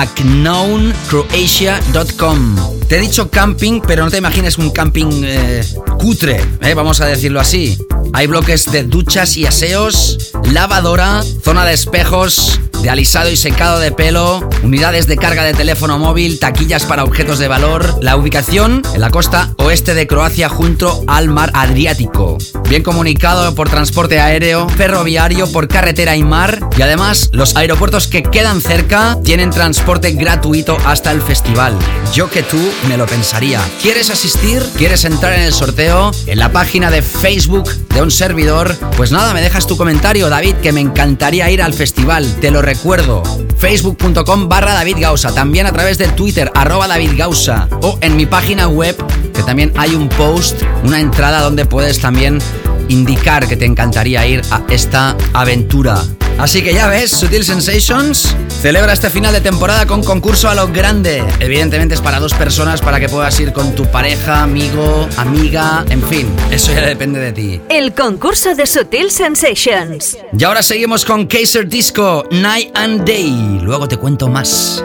agnowncroatia.com. 0.00 2.56
Te 2.88 2.96
he 2.96 3.00
dicho 3.00 3.28
camping, 3.28 3.82
pero 3.86 4.02
no 4.02 4.10
te 4.10 4.16
imagines 4.16 4.56
un 4.56 4.70
camping 4.70 5.24
eh, 5.24 5.62
cutre, 5.98 6.42
eh, 6.62 6.72
vamos 6.72 7.02
a 7.02 7.06
decirlo 7.06 7.38
así. 7.38 7.76
Hay 8.14 8.28
bloques 8.28 8.72
de 8.72 8.84
duchas 8.84 9.36
y 9.36 9.44
aseos, 9.44 10.30
lavadora, 10.50 11.22
zona 11.44 11.66
de 11.66 11.74
espejos, 11.74 12.58
de 12.82 12.90
alisado 12.90 13.30
y 13.30 13.36
secado 13.36 13.80
de 13.80 13.92
pelo, 13.92 14.48
unidades 14.62 15.06
de 15.06 15.16
carga 15.16 15.44
de 15.44 15.52
teléfono 15.52 15.98
móvil, 15.98 16.38
taquillas 16.38 16.84
para 16.84 17.04
objetos 17.04 17.38
de 17.38 17.48
valor. 17.60 17.98
La 18.00 18.16
ubicación 18.16 18.82
en 18.94 19.00
la 19.00 19.10
costa 19.10 19.52
oeste 19.58 19.94
de 19.94 20.06
Croacia 20.06 20.48
junto 20.48 21.02
al 21.08 21.28
mar 21.28 21.50
Adriático. 21.54 22.38
Bien 22.68 22.84
comunicado 22.84 23.54
por 23.54 23.68
transporte 23.68 24.20
aéreo, 24.20 24.68
ferroviario, 24.68 25.50
por 25.50 25.66
carretera 25.66 26.16
y 26.16 26.22
mar. 26.22 26.60
Y 26.76 26.82
además, 26.82 27.30
los 27.32 27.56
aeropuertos 27.56 28.06
que 28.06 28.22
quedan 28.22 28.60
cerca 28.60 29.18
tienen 29.24 29.50
transporte 29.50 30.12
gratuito 30.12 30.76
hasta 30.84 31.10
el 31.10 31.20
festival. 31.20 31.76
Yo 32.14 32.30
que 32.30 32.42
tú 32.42 32.58
me 32.88 32.96
lo 32.96 33.06
pensaría. 33.06 33.60
¿Quieres 33.82 34.10
asistir? 34.10 34.62
¿Quieres 34.76 35.04
entrar 35.04 35.32
en 35.32 35.42
el 35.42 35.52
sorteo? 35.52 36.12
En 36.26 36.38
la 36.38 36.52
página 36.52 36.90
de 36.90 37.02
Facebook 37.02 37.68
de 37.94 38.02
un 38.02 38.10
servidor. 38.10 38.76
Pues 38.96 39.10
nada, 39.10 39.34
me 39.34 39.42
dejas 39.42 39.66
tu 39.66 39.76
comentario, 39.76 40.28
David, 40.28 40.54
que 40.56 40.72
me 40.72 40.80
encantaría 40.80 41.50
ir 41.50 41.62
al 41.62 41.74
festival. 41.74 42.36
Te 42.40 42.52
lo 42.52 42.62
recuerdo. 42.62 43.22
Facebook.com 43.58 44.48
barra 44.48 44.74
David 44.74 44.98
Gausa. 45.00 45.34
También 45.34 45.66
a 45.66 45.72
través 45.72 45.98
de 45.98 46.06
Twitter, 46.08 46.52
arroba 46.54 46.86
David 46.86 47.12
Gausa. 47.16 47.37
O 47.82 47.96
en 48.00 48.16
mi 48.16 48.26
página 48.26 48.66
web, 48.66 48.96
que 49.32 49.44
también 49.44 49.72
hay 49.76 49.94
un 49.94 50.08
post, 50.08 50.60
una 50.82 50.98
entrada 50.98 51.40
donde 51.40 51.66
puedes 51.66 52.00
también 52.00 52.40
indicar 52.88 53.46
que 53.46 53.56
te 53.56 53.64
encantaría 53.64 54.26
ir 54.26 54.42
a 54.50 54.60
esta 54.68 55.16
aventura. 55.32 56.02
Así 56.38 56.62
que 56.62 56.74
ya 56.74 56.88
ves, 56.88 57.12
Sutil 57.12 57.44
Sensations 57.44 58.34
celebra 58.60 58.92
este 58.92 59.08
final 59.08 59.32
de 59.32 59.40
temporada 59.40 59.86
con 59.86 60.02
concurso 60.02 60.48
a 60.48 60.54
lo 60.56 60.66
grande. 60.66 61.22
Evidentemente 61.38 61.94
es 61.94 62.00
para 62.00 62.18
dos 62.18 62.34
personas 62.34 62.80
para 62.80 62.98
que 62.98 63.08
puedas 63.08 63.38
ir 63.38 63.52
con 63.52 63.72
tu 63.76 63.86
pareja, 63.86 64.42
amigo, 64.42 65.08
amiga, 65.16 65.84
en 65.90 66.02
fin, 66.02 66.28
eso 66.50 66.72
ya 66.72 66.86
depende 66.86 67.20
de 67.20 67.32
ti. 67.32 67.60
El 67.68 67.94
concurso 67.94 68.56
de 68.56 68.66
Sutil 68.66 69.12
Sensations. 69.12 70.18
Y 70.36 70.42
ahora 70.42 70.64
seguimos 70.64 71.04
con 71.04 71.26
Kaiser 71.26 71.68
Disco, 71.68 72.24
Night 72.32 72.76
and 72.76 73.04
Day. 73.04 73.60
Luego 73.62 73.86
te 73.86 73.96
cuento 73.96 74.26
más. 74.26 74.82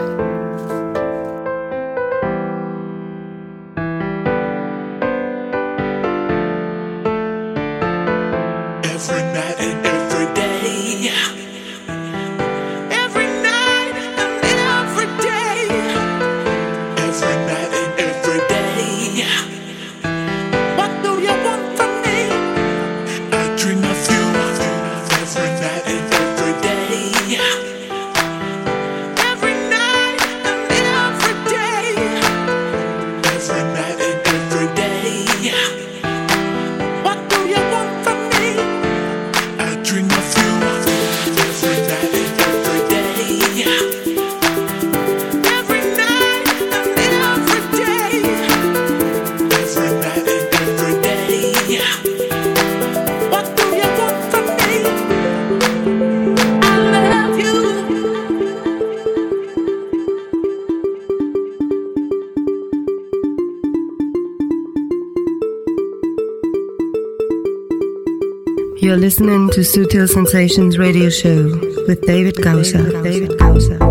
Listening 69.04 69.50
to 69.50 69.60
Sutil 69.60 70.08
Sensations 70.08 70.78
radio 70.78 71.10
show 71.10 71.42
with 71.86 72.00
David 72.06 72.36
Gausser. 72.36 73.04
David 73.04 73.32
Gausser. 73.32 73.83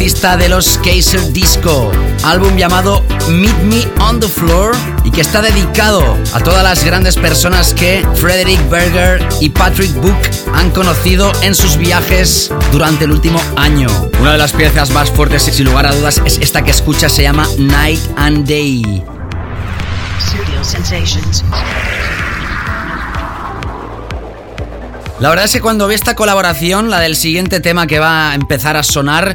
Artista 0.00 0.38
de 0.38 0.48
los 0.48 0.78
Kaiser 0.78 1.30
Disco, 1.30 1.92
álbum 2.24 2.56
llamado 2.56 3.04
Meet 3.28 3.58
Me 3.64 4.02
on 4.02 4.18
the 4.18 4.26
Floor 4.26 4.74
y 5.04 5.10
que 5.10 5.20
está 5.20 5.42
dedicado 5.42 6.16
a 6.32 6.40
todas 6.40 6.64
las 6.64 6.82
grandes 6.82 7.16
personas 7.16 7.74
que 7.74 8.02
Frederick 8.14 8.66
Berger 8.70 9.22
y 9.42 9.50
Patrick 9.50 9.92
Book 9.96 10.16
han 10.54 10.70
conocido 10.70 11.30
en 11.42 11.54
sus 11.54 11.76
viajes 11.76 12.50
durante 12.72 13.04
el 13.04 13.10
último 13.10 13.38
año. 13.56 13.88
Una 14.22 14.32
de 14.32 14.38
las 14.38 14.54
piezas 14.54 14.88
más 14.88 15.10
fuertes, 15.10 15.42
sin 15.42 15.66
lugar 15.66 15.86
a 15.86 15.94
dudas, 15.94 16.22
es 16.24 16.38
esta 16.38 16.62
que 16.62 16.70
escuchas, 16.70 17.12
se 17.12 17.24
llama 17.24 17.46
Night 17.58 18.00
and 18.16 18.48
Day. 18.48 19.04
La 25.20 25.28
verdad 25.28 25.44
es 25.44 25.52
que 25.52 25.60
cuando 25.60 25.86
vi 25.86 25.94
esta 25.94 26.14
colaboración, 26.16 26.88
la 26.88 26.98
del 26.98 27.14
siguiente 27.14 27.60
tema 27.60 27.86
que 27.86 27.98
va 27.98 28.30
a 28.30 28.34
empezar 28.34 28.78
a 28.78 28.82
sonar, 28.82 29.34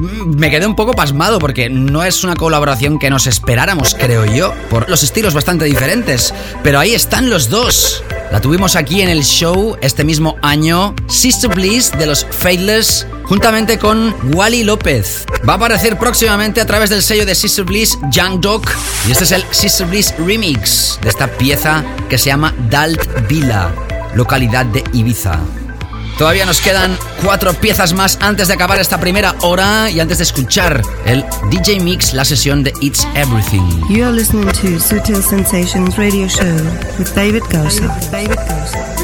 me 0.00 0.50
quedé 0.50 0.66
un 0.66 0.76
poco 0.76 0.92
pasmado 0.92 1.38
porque 1.38 1.68
no 1.68 2.02
es 2.02 2.24
una 2.24 2.34
colaboración 2.34 2.98
que 2.98 3.10
nos 3.10 3.26
esperáramos, 3.26 3.94
creo 3.94 4.24
yo, 4.24 4.54
por 4.70 4.88
los 4.88 5.02
estilos 5.02 5.34
bastante 5.34 5.64
diferentes. 5.64 6.32
Pero 6.62 6.78
ahí 6.78 6.94
están 6.94 7.30
los 7.30 7.48
dos. 7.48 8.02
La 8.30 8.40
tuvimos 8.40 8.76
aquí 8.76 9.02
en 9.02 9.08
el 9.08 9.24
show 9.24 9.76
este 9.82 10.04
mismo 10.04 10.36
año, 10.42 10.94
Sister 11.06 11.50
Bliss 11.50 11.92
de 11.98 12.06
los 12.06 12.24
Faithless, 12.24 13.06
juntamente 13.24 13.78
con 13.78 14.14
Wally 14.34 14.64
López. 14.64 15.26
Va 15.46 15.54
a 15.54 15.56
aparecer 15.56 15.98
próximamente 15.98 16.60
a 16.60 16.66
través 16.66 16.88
del 16.88 17.02
sello 17.02 17.26
de 17.26 17.34
Sister 17.34 17.64
Bliss, 17.64 17.98
Young 18.10 18.40
Dog, 18.40 18.62
y 19.06 19.12
este 19.12 19.24
es 19.24 19.32
el 19.32 19.44
Sister 19.50 19.86
Bliss 19.86 20.14
Remix 20.18 20.98
de 21.02 21.10
esta 21.10 21.26
pieza 21.26 21.84
que 22.08 22.16
se 22.16 22.26
llama 22.26 22.54
Dalt 22.70 23.28
Villa 23.28 23.70
localidad 24.14 24.66
de 24.66 24.84
Ibiza. 24.92 25.61
Todavía 26.22 26.46
nos 26.46 26.60
quedan 26.60 26.96
cuatro 27.24 27.52
piezas 27.52 27.94
más 27.94 28.16
antes 28.20 28.46
de 28.46 28.54
acabar 28.54 28.78
esta 28.78 29.00
primera 29.00 29.34
hora 29.40 29.90
y 29.90 29.98
antes 29.98 30.18
de 30.18 30.22
escuchar 30.22 30.80
el 31.04 31.24
DJ 31.50 31.80
Mix, 31.80 32.14
la 32.14 32.24
sesión 32.24 32.62
de 32.62 32.72
It's 32.80 33.04
Everything. 33.16 33.64
You 33.88 34.04
are 34.04 34.12
listening 34.12 34.46
to 34.46 34.78
Sutil 34.78 35.20
Sensations 35.20 35.98
radio 35.98 36.28
show 36.28 36.46
with 36.96 37.12
David 37.16 37.42
Gausser. 37.50 37.90
David 38.12 38.38
Gausser. 38.48 39.01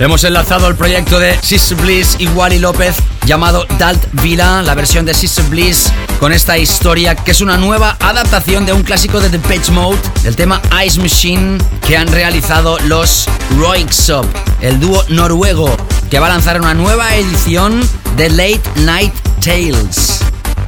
Hemos 0.00 0.22
enlazado 0.22 0.68
el 0.68 0.76
proyecto 0.76 1.18
de 1.18 1.36
Sister 1.42 1.76
Bliss 1.76 2.14
y 2.20 2.28
Wally 2.28 2.60
López 2.60 2.94
llamado 3.26 3.66
Dalt 3.80 4.00
Villa, 4.12 4.62
la 4.62 4.76
versión 4.76 5.04
de 5.04 5.12
Sister 5.12 5.44
Bliss 5.46 5.92
con 6.20 6.32
esta 6.32 6.56
historia 6.56 7.16
que 7.16 7.32
es 7.32 7.40
una 7.40 7.56
nueva 7.56 7.96
adaptación 7.98 8.64
de 8.64 8.72
un 8.72 8.84
clásico 8.84 9.18
de 9.18 9.28
The 9.28 9.40
Page 9.40 9.72
Mode, 9.72 9.98
del 10.22 10.36
tema 10.36 10.62
Ice 10.86 11.00
Machine 11.00 11.58
que 11.84 11.96
han 11.96 12.06
realizado 12.06 12.78
los 12.86 13.26
Roixop, 13.58 14.24
el 14.60 14.78
dúo 14.78 15.04
noruego 15.08 15.76
que 16.08 16.20
va 16.20 16.26
a 16.26 16.30
lanzar 16.30 16.60
una 16.60 16.74
nueva 16.74 17.16
edición 17.16 17.80
de 18.16 18.30
Late 18.30 18.62
Night 18.76 19.12
Tales. 19.44 20.20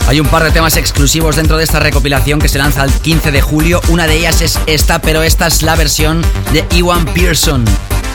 Hay 0.08 0.18
un 0.18 0.26
par 0.26 0.42
de 0.42 0.50
temas 0.50 0.76
exclusivos 0.76 1.36
dentro 1.36 1.56
de 1.56 1.62
esta 1.62 1.78
recopilación 1.78 2.40
que 2.40 2.48
se 2.48 2.58
lanza 2.58 2.82
el 2.82 2.90
15 2.90 3.30
de 3.30 3.40
julio. 3.40 3.80
Una 3.90 4.08
de 4.08 4.16
ellas 4.16 4.40
es 4.40 4.58
esta, 4.66 5.00
pero 5.00 5.22
esta 5.22 5.46
es 5.46 5.62
la 5.62 5.76
versión 5.76 6.20
de 6.52 6.66
Ewan 6.76 7.04
Pearson, 7.04 7.64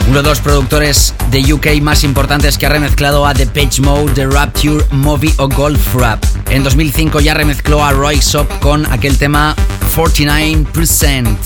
uno 0.08 0.22
de 0.22 0.28
los 0.28 0.40
productores 0.40 1.14
de 1.30 1.52
UK 1.52 1.80
más 1.82 2.04
importantes 2.04 2.58
que 2.58 2.66
ha 2.66 2.68
remezclado 2.68 3.26
a 3.26 3.34
The 3.34 3.46
Page 3.46 3.80
Mode, 3.82 4.12
The 4.12 4.26
Rapture, 4.26 4.84
Movie 4.92 5.34
o 5.38 5.48
Golf 5.48 5.94
Rap. 5.94 6.22
En 6.50 6.62
2005 6.62 7.20
ya 7.20 7.34
remezcló 7.34 7.84
a 7.84 7.92
Roy 7.92 8.20
Sop 8.20 8.48
con 8.60 8.86
aquel 8.92 9.18
tema 9.18 9.56
49%. 9.96 11.36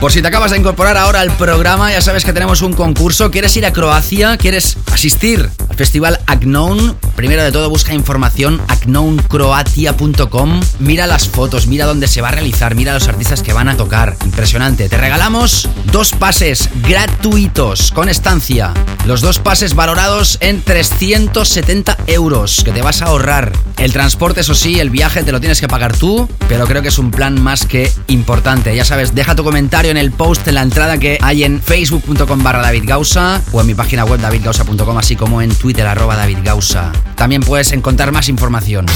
Por 0.00 0.12
si 0.12 0.22
te 0.22 0.28
acabas 0.28 0.52
de 0.52 0.58
incorporar 0.58 0.96
ahora 0.96 1.20
al 1.20 1.30
programa, 1.32 1.90
ya 1.90 2.00
sabes 2.00 2.24
que 2.24 2.32
tenemos 2.32 2.62
un 2.62 2.72
concurso. 2.72 3.30
¿Quieres 3.30 3.56
ir 3.56 3.66
a 3.66 3.72
Croacia? 3.72 4.36
¿Quieres 4.36 4.76
asistir 4.92 5.50
festival 5.78 6.18
Agnown? 6.26 6.96
Primero 7.14 7.44
de 7.44 7.52
todo, 7.52 7.70
busca 7.70 7.94
información 7.94 8.60
agnowncroatia.com. 8.66 10.60
Mira 10.80 11.06
las 11.06 11.28
fotos, 11.28 11.68
mira 11.68 11.86
dónde 11.86 12.08
se 12.08 12.20
va 12.20 12.28
a 12.28 12.32
realizar, 12.32 12.74
mira 12.74 12.92
los 12.92 13.06
artistas 13.06 13.42
que 13.42 13.52
van 13.52 13.68
a 13.68 13.76
tocar. 13.76 14.16
Impresionante. 14.24 14.88
Te 14.88 14.98
regalamos 14.98 15.68
dos 15.92 16.10
pases 16.10 16.68
gratuitos 16.82 17.92
con 17.92 18.08
estancia. 18.08 18.74
Los 19.06 19.20
dos 19.20 19.38
pases 19.38 19.74
valorados 19.74 20.38
en 20.40 20.62
370 20.62 21.96
euros 22.08 22.62
que 22.64 22.72
te 22.72 22.82
vas 22.82 23.00
a 23.00 23.06
ahorrar. 23.06 23.52
El 23.78 23.92
transporte, 23.92 24.40
eso 24.40 24.54
sí, 24.54 24.80
el 24.80 24.90
viaje 24.90 25.22
te 25.22 25.30
lo 25.30 25.38
tienes 25.38 25.60
que 25.60 25.68
pagar 25.68 25.96
tú, 25.96 26.28
pero 26.48 26.66
creo 26.66 26.82
que 26.82 26.88
es 26.88 26.98
un 26.98 27.12
plan 27.12 27.40
más 27.40 27.64
que 27.64 27.92
importante. 28.08 28.74
Ya 28.74 28.84
sabes, 28.84 29.14
deja 29.14 29.36
tu 29.36 29.44
comentario 29.44 29.92
en 29.92 29.96
el 29.96 30.10
post, 30.10 30.48
en 30.48 30.56
la 30.56 30.62
entrada 30.62 30.98
que 30.98 31.18
hay 31.22 31.44
en 31.44 31.62
facebook.com 31.62 32.42
barra 32.42 32.62
David 32.62 32.90
o 33.52 33.60
en 33.60 33.66
mi 33.66 33.74
página 33.74 34.04
web 34.04 34.20
davidgausa.com, 34.20 34.98
así 34.98 35.14
como 35.14 35.40
en 35.40 35.54
Twitter 35.54 35.67
arroba 35.76 36.16
David 36.16 36.38
Gausa. 36.42 36.92
También 37.14 37.42
puedes 37.42 37.72
encontrar 37.72 38.10
más 38.12 38.28
información. 38.28 38.86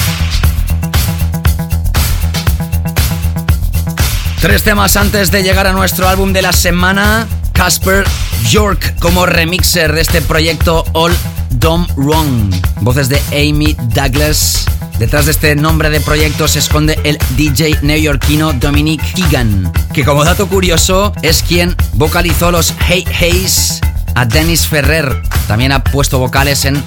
Tres 4.40 4.62
temas 4.62 4.96
antes 4.96 5.30
de 5.30 5.42
llegar 5.42 5.66
a 5.66 5.72
nuestro 5.72 6.08
álbum 6.08 6.32
de 6.32 6.42
la 6.42 6.52
semana. 6.52 7.28
Casper 7.52 8.04
York 8.48 8.96
como 8.98 9.26
remixer 9.26 9.92
de 9.92 10.00
este 10.00 10.22
proyecto 10.22 10.84
All 10.92 11.14
Dom 11.50 11.86
Wrong. 11.96 12.52
Voces 12.80 13.08
de 13.08 13.20
Amy 13.30 13.76
Douglas. 13.94 14.64
Detrás 14.98 15.26
de 15.26 15.32
este 15.32 15.54
nombre 15.54 15.90
de 15.90 16.00
proyecto 16.00 16.48
se 16.48 16.58
esconde 16.58 16.98
el 17.04 17.18
DJ 17.36 17.78
neoyorquino 17.82 18.52
Dominic 18.52 19.02
Keegan, 19.14 19.72
que 19.92 20.04
como 20.04 20.24
dato 20.24 20.48
curioso 20.48 21.12
es 21.22 21.42
quien 21.42 21.76
vocalizó 21.94 22.50
los 22.50 22.74
Hey 22.86 23.04
Haze 23.08 23.91
a 24.14 24.24
Dennis 24.24 24.66
Ferrer. 24.66 25.22
También 25.46 25.72
ha 25.72 25.82
puesto 25.82 26.18
vocales 26.18 26.64
en 26.64 26.82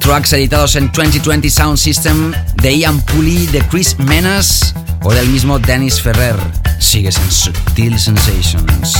tracks 0.00 0.32
editados 0.32 0.76
en 0.76 0.90
2020 0.92 1.50
Sound 1.50 1.78
System 1.78 2.32
de 2.62 2.78
Ian 2.78 3.00
Pulley, 3.00 3.46
de 3.46 3.60
Chris 3.68 3.98
Menas 3.98 4.74
o 5.02 5.12
del 5.12 5.28
mismo 5.28 5.58
Dennis 5.58 6.00
Ferrer. 6.00 6.36
Sigues 6.78 7.16
en 7.18 7.30
Subtil 7.30 7.98
Sensations. 7.98 8.94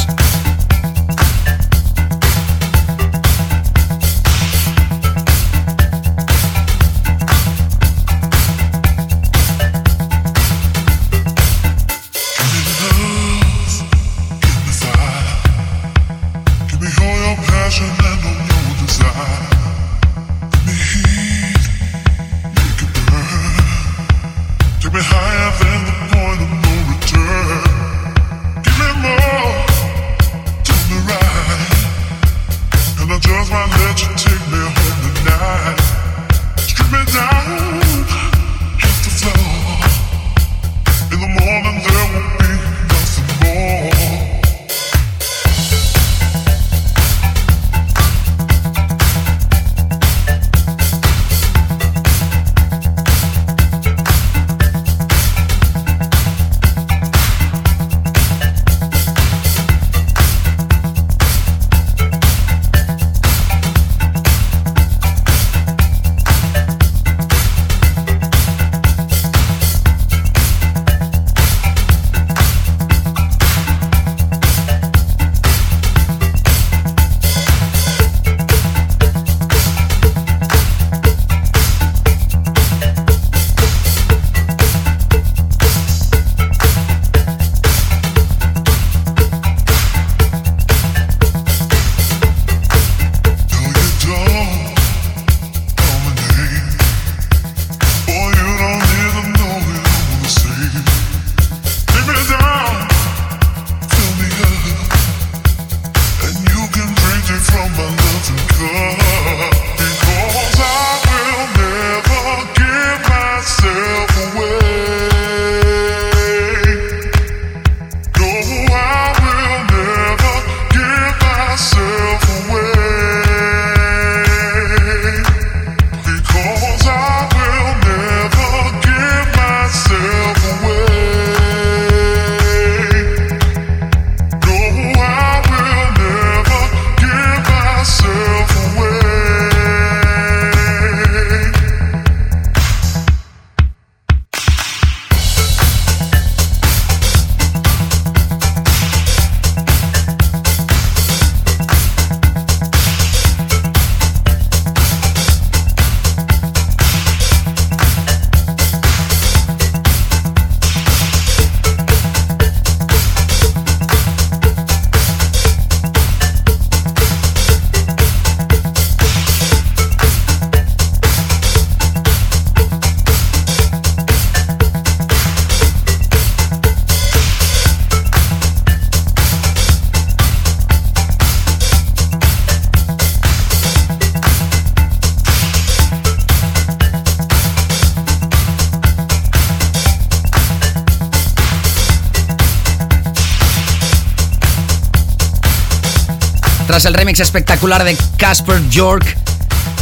Espectacular 197.21 197.85
de 197.85 197.97
Casper 198.17 198.67
York 198.69 199.17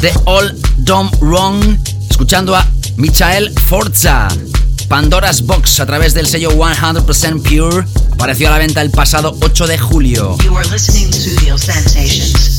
de 0.01 0.12
All 0.24 0.59
Dom 0.78 1.11
Wrong, 1.20 1.78
escuchando 2.09 2.55
a 2.55 2.66
Michael 2.97 3.53
Forza. 3.68 4.28
Pandora's 4.89 5.43
Box 5.43 5.80
a 5.80 5.87
través 5.87 6.14
del 6.14 6.26
sello 6.26 6.51
100% 6.53 7.43
Pure 7.43 7.87
apareció 8.12 8.49
a 8.49 8.53
la 8.53 8.59
venta 8.59 8.80
el 8.80 8.91
pasado 8.91 9.37
8 9.41 9.66
de 9.66 9.78
julio. 9.78 10.37
You 10.45 10.57
are 10.57 10.68
listening 10.70 11.11
to 11.11 11.18
Sutil 11.18 12.55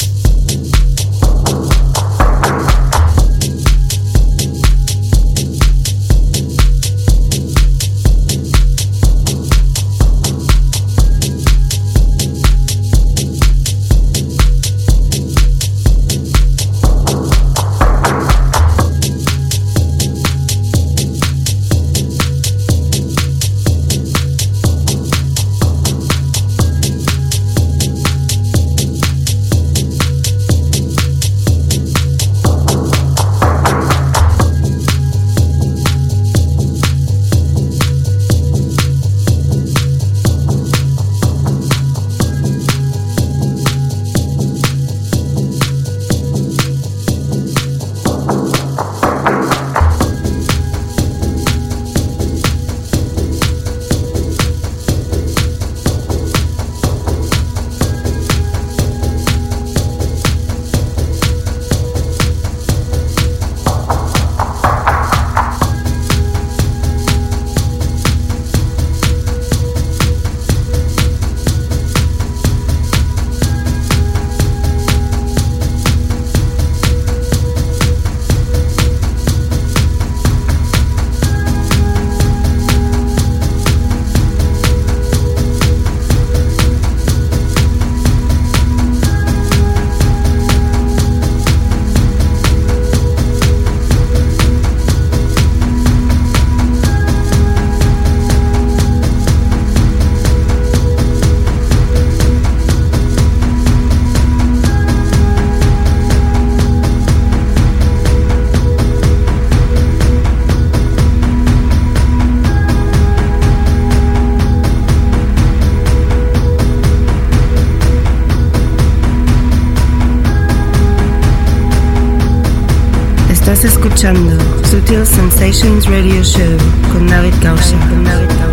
escuchando 123.97 124.37
Sutil 124.69 125.03
Sensations 125.07 125.87
Radio 125.87 126.23
Show 126.23 126.57
con 126.93 127.07
David 127.07 127.33
Gausa. 127.41 128.46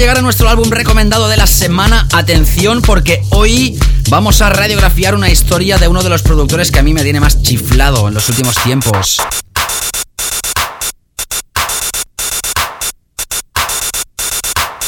Llegar 0.00 0.16
a 0.16 0.22
nuestro 0.22 0.48
álbum 0.48 0.70
recomendado 0.70 1.28
de 1.28 1.36
la 1.36 1.46
semana, 1.46 2.08
atención 2.14 2.80
porque 2.80 3.22
hoy 3.32 3.78
vamos 4.08 4.40
a 4.40 4.48
radiografiar 4.48 5.14
una 5.14 5.28
historia 5.28 5.76
de 5.76 5.88
uno 5.88 6.02
de 6.02 6.08
los 6.08 6.22
productores 6.22 6.70
que 6.70 6.78
a 6.78 6.82
mí 6.82 6.94
me 6.94 7.02
tiene 7.02 7.20
más 7.20 7.42
chiflado 7.42 8.08
en 8.08 8.14
los 8.14 8.26
últimos 8.30 8.54
tiempos. 8.62 9.18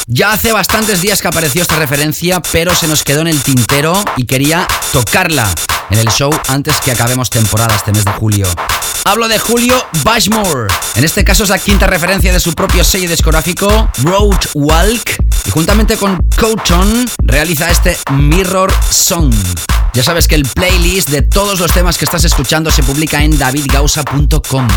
Ya 0.07 0.31
hace 0.31 0.51
bastantes 0.51 1.03
días 1.03 1.21
que 1.21 1.27
apareció 1.27 1.61
esta 1.61 1.75
referencia, 1.75 2.41
pero 2.51 2.73
se 2.73 2.87
nos 2.87 3.03
quedó 3.03 3.21
en 3.21 3.27
el 3.27 3.39
tintero 3.43 4.03
y 4.17 4.25
quería 4.25 4.67
tocarla 4.91 5.47
en 5.91 5.99
el 5.99 6.07
show 6.07 6.31
antes 6.47 6.81
que 6.81 6.91
acabemos 6.91 7.29
temporada 7.29 7.75
este 7.75 7.91
mes 7.91 8.03
de 8.03 8.11
julio. 8.13 8.47
Hablo 9.05 9.27
de 9.27 9.37
Julio 9.37 9.75
Bashmore. 10.05 10.73
En 10.95 11.03
este 11.03 11.25
caso 11.25 11.43
es 11.43 11.49
la 11.49 11.59
quinta 11.59 11.87
referencia 11.87 12.31
de 12.31 12.39
su 12.39 12.53
propio 12.53 12.85
sello 12.85 13.09
discográfico, 13.09 13.89
Road 14.03 14.39
Walk, 14.53 15.17
y 15.45 15.49
juntamente 15.49 15.97
con 15.97 16.17
Coachon 16.39 17.05
realiza 17.21 17.69
este 17.69 17.97
Mirror 18.13 18.71
Song. 18.89 19.33
Ya 19.93 20.03
sabes 20.03 20.27
que 20.27 20.35
el 20.35 20.43
playlist 20.43 21.09
de 21.09 21.21
todos 21.21 21.59
los 21.59 21.73
temas 21.73 21.97
que 21.97 22.05
estás 22.05 22.23
escuchando 22.23 22.71
se 22.71 22.81
publica 22.81 23.21
en 23.23 23.37
davidgausa.com. 23.37 24.67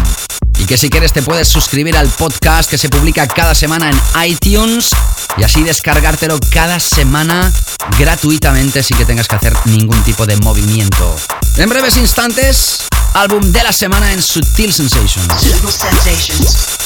Y 0.58 0.66
que 0.66 0.76
si 0.76 0.90
quieres 0.90 1.12
te 1.12 1.22
puedes 1.22 1.48
suscribir 1.48 1.96
al 1.96 2.08
podcast 2.08 2.70
que 2.70 2.78
se 2.78 2.88
publica 2.88 3.26
cada 3.26 3.54
semana 3.54 3.90
en 3.90 4.30
iTunes 4.30 4.90
y 5.36 5.44
así 5.44 5.62
descargártelo 5.62 6.38
cada 6.50 6.80
semana 6.80 7.52
gratuitamente 7.98 8.82
sin 8.82 8.96
que 8.96 9.04
tengas 9.04 9.28
que 9.28 9.36
hacer 9.36 9.54
ningún 9.66 10.02
tipo 10.02 10.26
de 10.26 10.36
movimiento. 10.38 11.16
En 11.56 11.68
breves 11.68 11.96
instantes, 11.96 12.86
álbum 13.14 13.52
de 13.52 13.62
la 13.62 13.72
semana 13.72 14.12
en 14.12 14.22
Sutil 14.22 14.72
Sensations. 14.72 15.40
Sutil 15.40 15.70
Sensations. 15.70 16.76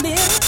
Knock 0.00 0.47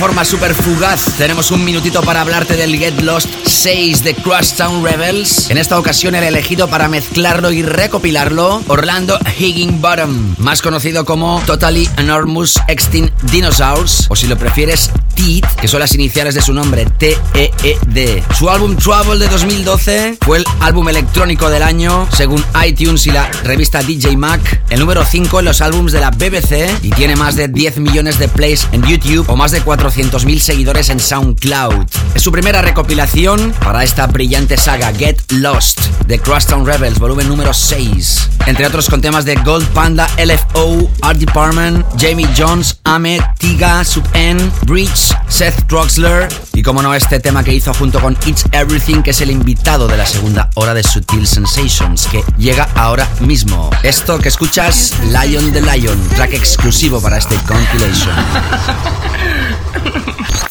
forma 0.00 0.24
súper 0.24 0.54
fugaz 0.54 1.18
tenemos 1.18 1.50
un 1.50 1.62
minutito 1.62 2.00
para 2.00 2.22
hablarte 2.22 2.56
del 2.56 2.78
Get 2.78 3.02
Lost 3.02 3.28
6 3.46 4.02
de 4.02 4.14
Crosstown 4.14 4.82
Rebels. 4.82 5.50
En 5.50 5.58
esta 5.58 5.78
ocasión 5.78 6.14
el 6.14 6.24
elegido 6.24 6.68
para 6.68 6.88
mezclarlo 6.88 7.52
y 7.52 7.62
recopilarlo, 7.62 8.62
Orlando 8.68 9.18
Higginbottom, 9.38 10.36
más 10.38 10.62
conocido 10.62 11.04
como 11.04 11.42
Totally 11.44 11.86
Enormous 11.98 12.58
Extinct 12.68 13.12
Dinosaurs, 13.24 14.06
o 14.08 14.16
si 14.16 14.26
lo 14.26 14.38
prefieres, 14.38 14.90
Que 15.20 15.68
son 15.68 15.80
las 15.80 15.94
iniciales 15.94 16.34
de 16.34 16.40
su 16.40 16.54
nombre, 16.54 16.86
T-E-E-D. 16.86 18.24
Su 18.38 18.48
álbum 18.48 18.74
Trouble 18.74 19.18
de 19.18 19.28
2012 19.28 20.16
fue 20.18 20.38
el 20.38 20.44
álbum 20.60 20.88
electrónico 20.88 21.50
del 21.50 21.62
año, 21.62 22.08
según 22.10 22.42
iTunes 22.64 23.06
y 23.06 23.10
la 23.10 23.30
revista 23.44 23.82
DJ 23.82 24.16
Mac, 24.16 24.62
el 24.70 24.80
número 24.80 25.04
5 25.04 25.40
en 25.40 25.44
los 25.44 25.60
álbums 25.60 25.92
de 25.92 26.00
la 26.00 26.10
BBC 26.10 26.70
y 26.82 26.88
tiene 26.88 27.16
más 27.16 27.36
de 27.36 27.48
10 27.48 27.80
millones 27.80 28.18
de 28.18 28.28
plays 28.28 28.66
en 28.72 28.82
YouTube 28.82 29.28
o 29.28 29.36
más 29.36 29.50
de 29.50 29.62
400.000 29.62 30.38
seguidores 30.38 30.88
en 30.88 30.98
SoundCloud. 30.98 31.84
Es 32.14 32.22
su 32.22 32.32
primera 32.32 32.62
recopilación 32.62 33.52
para 33.62 33.84
esta 33.84 34.06
brillante 34.06 34.56
saga 34.56 34.90
Get 34.94 35.20
Lost 35.32 35.80
de 36.06 36.18
Crosstown 36.18 36.64
Rebels, 36.64 36.98
volumen 36.98 37.28
número 37.28 37.52
6. 37.52 38.30
Entre 38.46 38.66
otros 38.66 38.88
con 38.88 39.02
temas 39.02 39.26
de 39.26 39.34
Gold 39.36 39.68
Panda, 39.68 40.08
LFO, 40.16 40.90
Art 41.02 41.18
Department, 41.18 41.84
Jamie 41.98 42.28
Jones, 42.36 42.79
Ame, 42.90 43.20
Tiga, 43.38 43.84
Sub 43.84 44.04
N, 44.14 44.50
Breach, 44.66 45.14
Seth 45.28 45.64
Troxler 45.68 46.28
y 46.54 46.62
como 46.64 46.82
no 46.82 46.92
este 46.92 47.20
tema 47.20 47.44
que 47.44 47.54
hizo 47.54 47.72
junto 47.72 48.00
con 48.00 48.18
It's 48.26 48.44
Everything 48.50 49.02
que 49.02 49.10
es 49.10 49.20
el 49.20 49.30
invitado 49.30 49.86
de 49.86 49.96
la 49.96 50.04
segunda 50.04 50.50
hora 50.56 50.74
de 50.74 50.82
Sutil 50.82 51.24
Sensations 51.24 52.08
que 52.08 52.24
llega 52.36 52.68
ahora 52.74 53.08
mismo. 53.20 53.70
Esto 53.84 54.18
que 54.18 54.28
escuchas, 54.28 54.92
Lion 55.04 55.52
the 55.52 55.60
Lion, 55.60 55.96
track 56.16 56.34
exclusivo 56.34 57.00
para 57.00 57.18
este 57.18 57.36
compilation. 57.46 58.16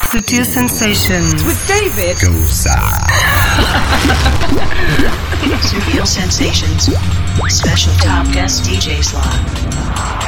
Sutil 0.09 0.45
Sensations. 0.45 1.43
With 1.43 1.57
David 1.67 2.15
Gosa. 2.21 3.05
Studio 5.61 6.05
Sensations. 6.05 6.89
Special 7.49 7.93
top 7.97 8.31
guest 8.31 8.65
DJ 8.65 9.03
slot. 9.03 10.18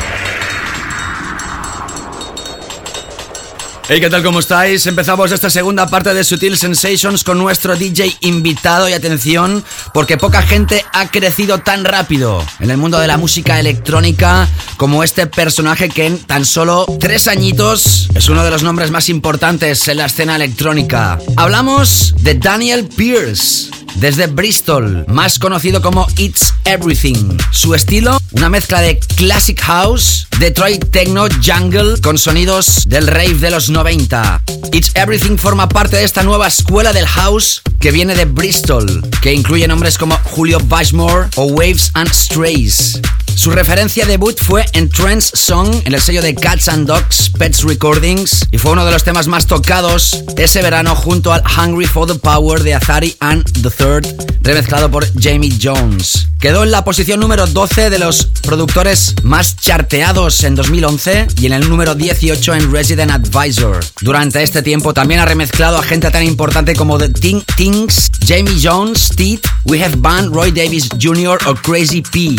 Hey, 3.94 4.00
¿qué 4.00 4.10
tal? 4.10 4.24
¿Cómo 4.24 4.40
estáis? 4.40 4.88
Empezamos 4.88 5.34
esta 5.34 5.50
segunda 5.50 5.86
parte 5.86 6.14
de 6.14 6.24
Sutil 6.24 6.58
Sensations 6.58 7.26
con 7.26 7.38
nuestro 7.38 7.76
DJ 7.76 8.16
invitado 8.22 8.88
y 8.88 8.94
atención, 8.94 9.66
porque 9.94 10.16
poca 10.16 10.42
gente 10.44 10.86
ha 10.94 11.12
crecido 11.12 11.58
tan 11.58 11.84
rápido 11.84 12.42
en 12.62 12.72
el 12.72 12.78
mundo 12.78 13.00
de 13.00 13.08
la 13.08 13.18
música 13.18 13.60
electrónica 13.60 14.48
como 14.78 15.04
este 15.04 15.28
personaje 15.28 15.90
que 15.90 16.06
en 16.06 16.20
tan 16.20 16.46
solo 16.46 16.86
tres 17.02 17.28
añitos 17.28 18.08
es 18.16 18.30
uno 18.30 18.46
de 18.46 18.52
los 18.52 18.64
nombres 18.64 18.92
más 18.92 19.10
importantes 19.10 19.86
en 19.90 19.98
la 19.98 20.06
escena 20.06 20.38
electrónica. 20.38 21.20
Hablamos 21.36 22.14
de 22.20 22.36
Daniel 22.36 22.88
Pierce 22.88 23.72
desde 23.96 24.28
Bristol, 24.28 25.06
más 25.10 25.38
conocido 25.38 25.82
como 25.82 26.08
It's 26.18 26.54
Everything. 26.64 27.38
Su 27.52 27.76
estilo, 27.76 28.20
una 28.32 28.50
mezcla 28.50 28.80
de 28.80 28.98
classic 29.00 29.60
house, 29.60 30.28
Detroit 30.40 30.90
techno, 30.92 31.28
jungle, 31.44 32.00
con 32.02 32.18
sonidos 32.18 32.88
del 32.88 33.08
rave 33.08 33.36
de 33.36 33.52
los 33.52 33.70
90. 33.70 33.81
It's 33.84 34.92
Everything 34.94 35.38
forma 35.38 35.68
parte 35.68 35.98
de 35.98 36.04
esta 36.04 36.22
nueva 36.22 36.48
escuela 36.48 36.94
del 36.94 37.08
house 37.08 37.64
que 37.80 37.90
viene 37.90 38.14
de 38.14 38.26
Bristol, 38.26 39.02
que 39.24 39.34
incluye 39.34 39.68
nombres 39.68 39.98
como 39.98 40.16
Julio 40.24 40.60
Bashmore 40.60 41.30
o 41.36 41.46
Waves 41.46 41.90
and 41.96 42.12
Strays. 42.12 43.02
Su 43.36 43.52
referencia 43.52 44.06
debut 44.06 44.38
fue 44.40 44.66
en 44.74 44.90
Trance 44.90 45.32
Song 45.34 45.74
en 45.86 45.94
el 45.94 46.02
sello 46.02 46.22
de 46.22 46.36
Cats 46.36 46.70
and 46.70 46.88
Dogs 46.88 47.32
Pets 47.38 47.64
Recordings 47.64 48.46
y 48.52 48.58
fue 48.58 48.72
uno 48.72 48.86
de 48.86 48.92
los 48.92 49.04
temas 49.04 49.28
más 49.28 49.48
tocados 49.48 50.24
ese 50.38 50.62
verano 50.62 50.96
junto 50.96 51.34
al 51.34 51.44
Hungry 51.58 51.86
for 51.86 52.08
the 52.08 52.16
Power 52.16 52.62
de 52.62 52.76
Azari 52.76 53.16
and 53.20 53.44
the 53.64 53.70
Third, 53.70 54.08
remezclado 54.42 54.92
por 54.92 55.06
Jamie 55.20 55.52
Jones. 55.62 56.28
Quedó 56.40 56.64
en 56.64 56.72
la 56.72 56.84
posición 56.84 57.20
número 57.20 57.46
12 57.48 57.90
de 57.90 58.00
los 58.00 58.26
productores 58.42 59.16
más 59.24 59.58
charteados 59.58 60.44
en 60.44 60.56
2011 60.56 61.28
y 61.38 61.46
en 61.46 61.54
el 61.54 61.70
número 61.70 61.96
18 61.96 62.56
en 62.56 62.72
Resident 62.72 63.12
Advisor. 63.12 63.80
Durante 64.02 64.42
este 64.42 64.62
tiempo 64.64 64.94
también 64.94 65.20
ha 65.20 65.26
remezclado 65.26 65.78
a 65.78 65.84
gente 65.84 66.10
tan 66.10 66.24
importante 66.24 66.76
como 66.76 66.98
The 66.98 67.10
Ting 67.10 67.44
Things, 67.56 68.12
Jamie 68.28 68.60
Jones, 68.62 69.10
Steve, 69.14 69.42
We 69.66 69.84
Have 69.84 69.98
Band, 69.98 70.34
Roy 70.34 70.52
Davis 70.52 70.90
Jr. 71.00 71.38
o 71.46 71.56
Crazy 71.56 72.02
P. 72.02 72.36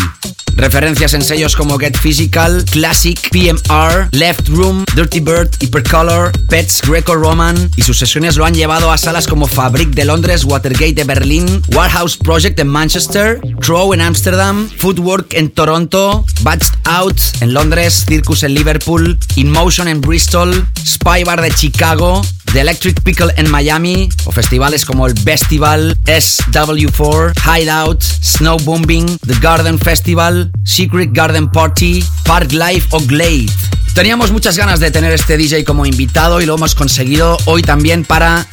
Referencias 0.56 1.14
en 1.14 1.22
sellos 1.22 1.56
como 1.56 1.78
Get 1.78 1.96
Physical, 1.96 2.64
Classic, 2.70 3.18
PMR, 3.30 4.08
Left 4.12 4.48
Room, 4.48 4.84
Dirty 4.94 5.20
Bird, 5.20 5.50
Hypercolor, 5.60 6.32
Pets, 6.48 6.82
Greco-Roman 6.82 7.70
y 7.76 7.82
sus 7.82 7.98
sesiones 7.98 8.36
lo 8.36 8.44
han 8.44 8.54
llevado 8.54 8.92
a 8.92 8.98
salas 8.98 9.26
como 9.26 9.46
Fabric 9.46 9.90
de 9.90 10.04
Londres, 10.04 10.44
Watergate 10.44 10.94
de 10.94 11.04
Berlín, 11.04 11.62
Warhouse 11.74 12.16
Project 12.16 12.58
en 12.60 12.68
Manchester, 12.68 13.40
Crow 13.60 13.94
en 13.94 14.00
Amsterdam, 14.00 14.68
Footwork 14.78 15.34
en 15.34 15.50
Toronto, 15.50 16.24
Batched 16.42 16.74
Out 16.84 17.20
en 17.40 17.54
Londres, 17.54 18.04
Circus 18.06 18.42
en 18.42 18.54
Liverpool, 18.54 19.18
In 19.36 19.50
Motion 19.50 19.88
en 19.88 20.00
Bristol, 20.00 20.66
Spy 20.84 21.24
Bar 21.24 21.40
de 21.40 21.50
Chicago, 21.50 22.22
The 22.52 22.60
Electric 22.60 23.00
Pickle 23.00 23.32
en 23.36 23.50
Miami 23.50 24.10
o 24.26 24.30
festivales 24.30 24.84
como 24.84 25.06
el 25.06 25.18
Festival, 25.18 25.96
SW4, 26.04 27.32
Hideout, 27.46 28.02
Snow 28.02 28.58
Bombing, 28.58 29.18
The 29.26 29.38
Garden 29.40 29.78
Festival, 29.78 30.50
Secret 30.62 31.10
Garden 31.12 31.48
Party, 31.48 32.04
Park 32.24 32.52
Life 32.52 32.88
o 32.90 33.00
Glade. 33.00 33.46
Teníamos 33.94 34.32
muchas 34.32 34.58
ganas 34.58 34.80
de 34.80 34.90
tener 34.90 35.12
este 35.12 35.38
DJ 35.38 35.64
como 35.64 35.86
invitado 35.86 36.42
y 36.42 36.46
lo 36.46 36.56
hemos 36.56 36.74
conseguido 36.74 37.38
hoy 37.46 37.62
también 37.62 38.04
para 38.04 38.46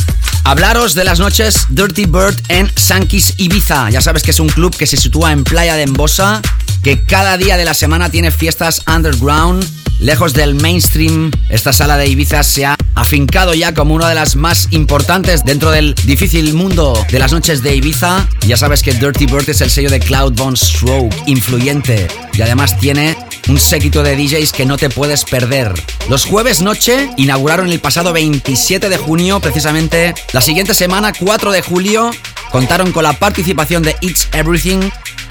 hablaros 0.45 0.95
de 0.95 1.04
las 1.04 1.20
noches 1.20 1.66
Dirty 1.68 2.06
Bird 2.06 2.39
en 2.47 2.72
Sankis 2.78 3.34
Ibiza. 3.36 3.89
Ya 3.89 4.00
sabes 4.00 4.24
que 4.24 4.32
es 4.32 4.39
un 4.39 4.47
club 4.47 4.74
que 4.74 4.88
se 4.88 4.95
sitúa 4.95 5.34
en 5.34 5.43
Playa 5.43 5.76
de 5.76 5.84
Embosa, 5.84 6.41
que 6.84 7.04
cada 7.04 7.36
día 7.36 7.58
de 7.58 7.66
la 7.66 7.74
semana 7.74 8.10
tiene 8.10 8.32
fiestas 8.32 8.82
underground 8.88 9.68
Lejos 10.00 10.34
del 10.34 10.56
mainstream, 10.56 11.30
esta 11.50 11.74
sala 11.74 11.97
de 11.97 12.08
Ibiza 12.08 12.41
se 12.43 12.66
ha 12.66 12.78
afincado 13.00 13.54
ya 13.54 13.74
como 13.74 13.95
una 13.95 14.10
de 14.10 14.16
las 14.16 14.36
más 14.36 14.68
importantes 14.72 15.45
dentro 15.45 15.72
del 15.72 15.95
difícil 15.95 16.54
mundo 16.54 16.93
de 17.10 17.18
las 17.18 17.32
noches 17.32 17.64
de 17.64 17.76
Ibiza. 17.76 18.28
Ya 18.45 18.58
sabes 18.58 18.84
que 18.84 18.93
Dirty 18.93 19.26
Bird 19.26 19.50
es 19.50 19.62
el 19.62 19.70
sello 19.70 19.89
de 19.89 20.02
Cloudbone 20.02 20.58
Stroke, 20.58 21.16
influyente, 21.26 22.08
y 22.34 22.41
además 22.41 22.78
tiene 22.78 23.16
un 23.47 23.58
séquito 23.58 24.04
de 24.04 24.18
DJs 24.18 24.52
que 24.52 24.66
no 24.66 24.76
te 24.76 24.89
puedes 24.89 25.24
perder. 25.24 25.74
Los 26.10 26.26
jueves 26.26 26.62
noche 26.62 27.10
inauguraron 27.16 27.72
el 27.72 27.80
pasado 27.80 28.12
27 28.12 28.89
de 28.89 28.97
junio, 28.97 29.39
precisamente 29.39 30.14
la 30.34 30.41
siguiente 30.41 30.74
semana, 30.74 31.14
4 31.18 31.52
de 31.52 31.62
julio, 31.62 32.12
contaron 32.52 32.91
con 32.91 33.04
la 33.04 33.14
participación 33.14 33.82
de 33.82 33.95
It's 34.02 34.28
Everything 34.34 34.89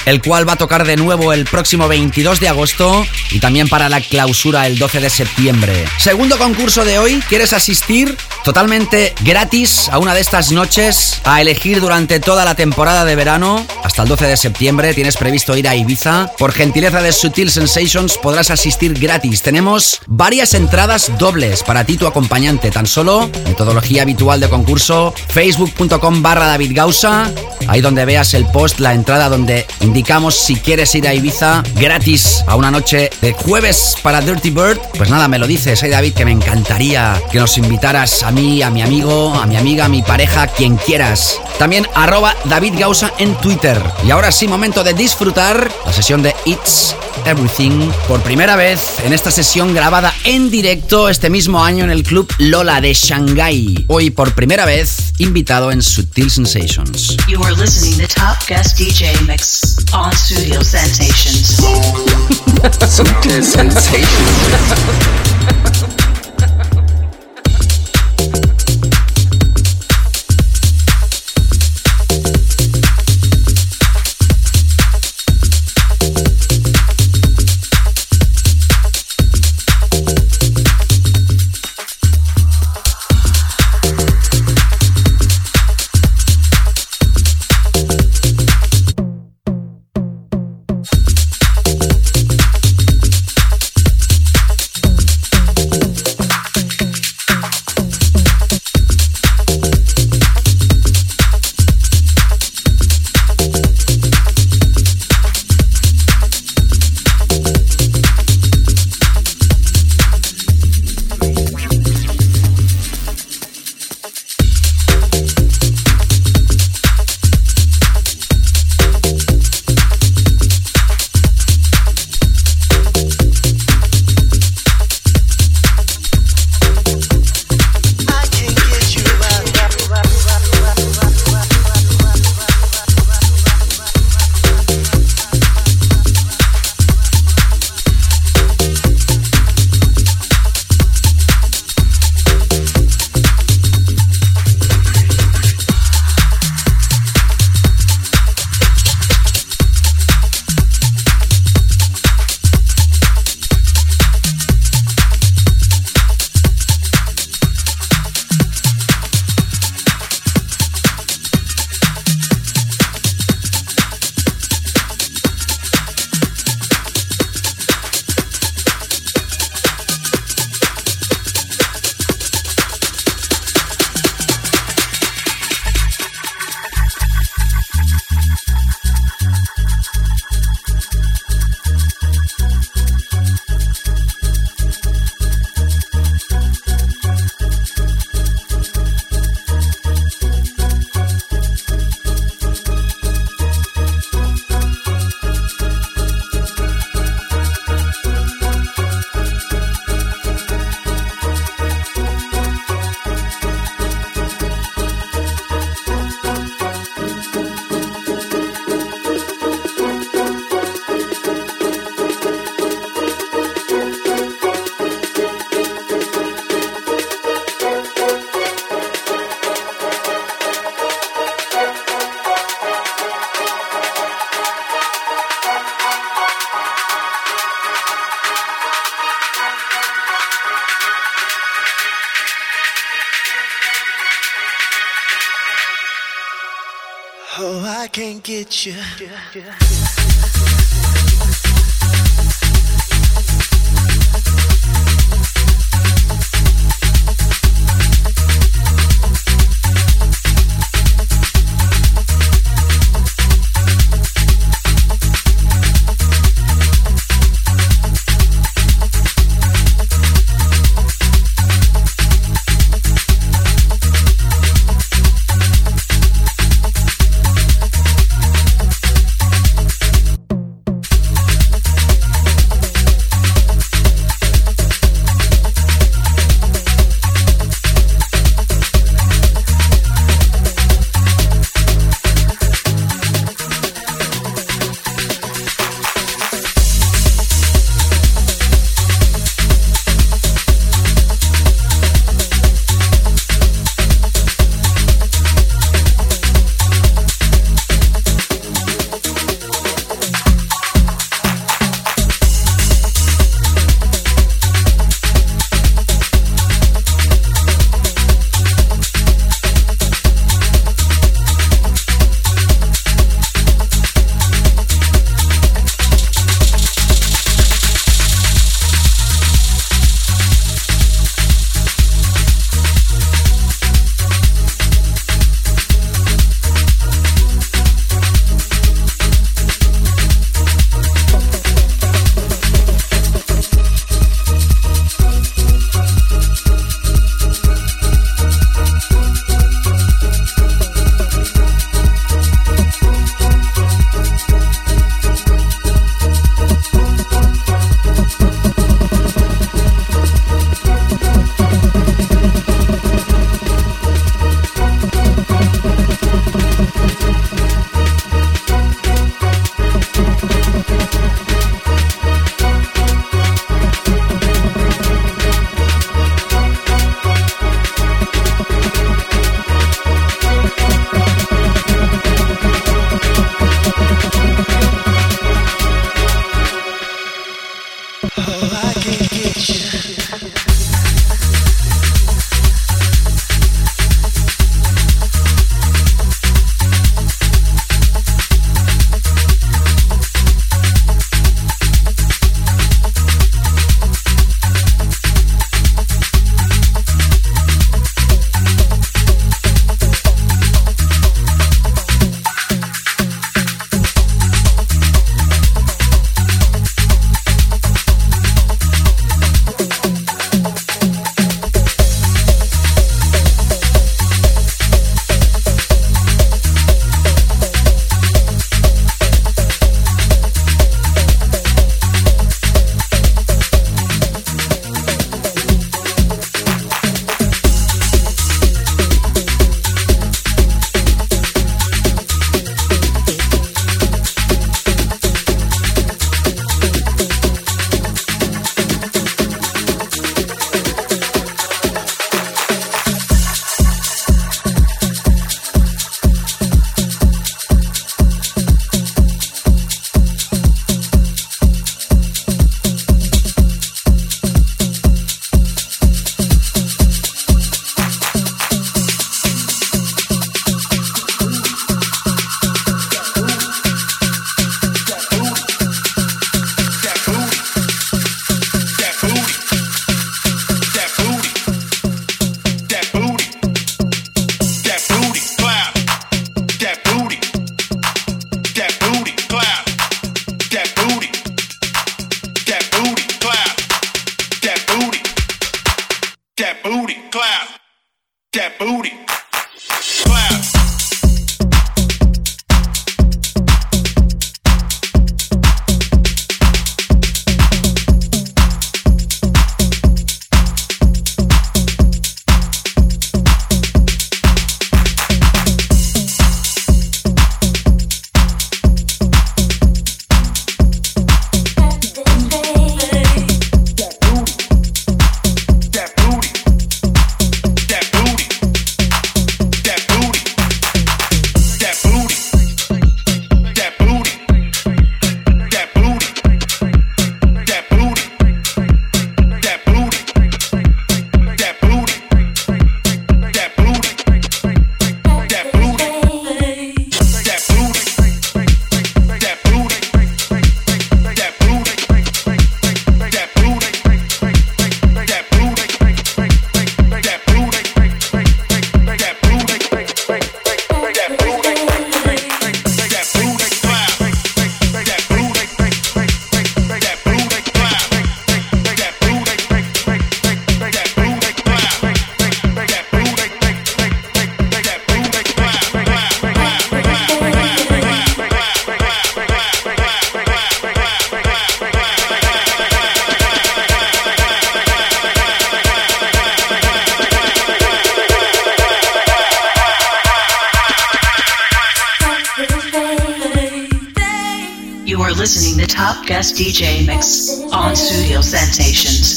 el 0.09 0.23
cual 0.23 0.49
va 0.49 0.55
a 0.55 0.57
tocar 0.57 0.87
de 0.87 0.97
nuevo 0.97 1.35
el 1.35 1.45
próximo 1.45 1.87
22 1.87 2.41
de 2.41 2.49
agosto 2.49 3.07
y 3.31 3.41
también 3.41 3.69
para 3.69 3.91
la 3.91 4.01
clausura 4.01 4.67
el 4.67 4.79
12 4.79 5.01
de 5.01 5.11
septiembre. 5.11 5.85
Segundo 5.99 6.39
concurso 6.39 6.87
de 6.87 6.99
hoy, 6.99 7.23
¿quieres 7.29 7.53
asistir 7.53 8.17
totalmente 8.43 9.13
gratis 9.21 9.91
a 9.91 9.99
una 9.99 10.15
de 10.15 10.23
estas 10.23 10.51
noches 10.51 11.21
a 11.25 11.43
elegir 11.43 11.83
durante 11.83 12.21
toda 12.21 12.47
la 12.47 12.55
temporada 12.55 13.05
de 13.05 13.17
verano? 13.17 13.67
Hasta 13.85 14.03
el 14.03 14.09
12 14.09 14.29
de 14.29 14.37
septiembre 14.39 14.95
tienes 14.95 15.19
previsto 15.19 15.55
ir 15.59 15.69
a 15.69 15.77
Ibiza. 15.77 16.33
Por 16.39 16.53
gentileza 16.53 17.03
de 17.03 17.13
Sutil 17.13 17.51
Sensations 17.51 18.17
podrás 18.17 18.51
asistir 18.51 18.95
gratis. 18.99 19.43
Tenemos 19.43 20.01
varias 20.07 20.55
entradas 20.55 21.13
dobles 21.19 21.63
para 21.63 21.85
ti 21.85 21.99
tu 21.99 22.07
acompañante. 22.07 22.71
Tan 22.71 22.87
solo, 22.87 23.31
metodología 23.45 24.03
habitual 24.03 24.41
de 24.41 24.49
concurso, 24.49 25.13
facebook.com 25.29 26.23
barra 26.23 26.47
David 26.47 26.73
Gausa, 26.75 27.31
ahí 27.67 27.83
donde 27.83 28.07
veas 28.07 28.33
el 28.33 28.47
post, 28.47 28.81
la 28.81 28.95
entrada 28.95 29.29
donde 29.29 29.67
indicamos 29.99 30.37
si 30.37 30.55
quieres 30.55 30.95
ir 30.95 31.09
a 31.09 31.13
Ibiza 31.13 31.65
gratis 31.75 32.45
a 32.47 32.55
una 32.55 32.71
noche 32.71 33.11
de 33.21 33.33
jueves 33.33 33.97
para 34.01 34.21
Dirty 34.21 34.51
Bird. 34.51 34.79
Pues 34.97 35.11
nada, 35.11 35.27
me 35.27 35.41
lo 35.41 35.47
dices, 35.49 35.81
hey 35.83 35.91
David, 35.91 36.15
que 36.15 36.25
me 36.25 36.31
encantaría 36.31 37.21
que 37.33 37.39
nos 37.39 37.59
invitaras 37.59 38.23
a 38.23 38.31
mí, 38.31 38.63
a 38.63 38.71
mi 38.71 38.81
amigo, 38.81 39.35
a 39.35 39.45
mi 39.47 39.57
amiga, 39.57 39.87
a 39.87 39.89
mi 39.89 40.03
pareja, 40.03 40.47
quien 40.47 40.77
quieras. 40.77 41.41
También 41.59 41.85
arroba 41.97 42.37
David 42.45 42.75
Gausa 42.79 43.13
en 43.19 43.35
Twitter. 43.41 43.83
Y 44.07 44.13
ahora 44.13 44.31
sí, 44.31 44.47
momento 44.47 44.85
de 44.85 44.95
disfrutar 44.95 45.69
la 45.85 45.93
sesión 45.93 46.23
de 46.23 46.33
It's 46.45 46.95
Everything 47.25 47.91
por 48.07 48.23
primera 48.23 48.55
vez 48.55 49.01
en 49.05 49.13
esta 49.13 49.33
sesión 49.33 49.75
grabada 49.75 50.15
en 50.23 50.49
directo 50.49 51.09
este 51.09 51.29
mismo 51.29 51.65
año 51.65 51.83
en 51.83 51.91
el 51.91 52.05
club 52.05 52.33
Lola 52.39 52.81
de 52.81 52.95
Shanghai. 52.95 53.85
Hoy 53.89 54.11
por 54.11 54.33
primera 54.35 54.65
vez 54.65 55.13
invitado 55.19 55.73
en 55.73 55.83
Sutil 55.83 56.31
Sensations. 56.31 57.17
You 57.27 57.43
are 57.43 57.57
listening 57.57 57.99
to 57.99 58.07
Top 58.07 58.39
Guest 58.47 58.79
DJ 58.79 59.13
Mix 59.27 59.77
on 59.95 60.13
Studio 60.13 60.61
Sensations. 60.63 61.59
Sutil 62.89 63.43
Sensations. 63.43 63.99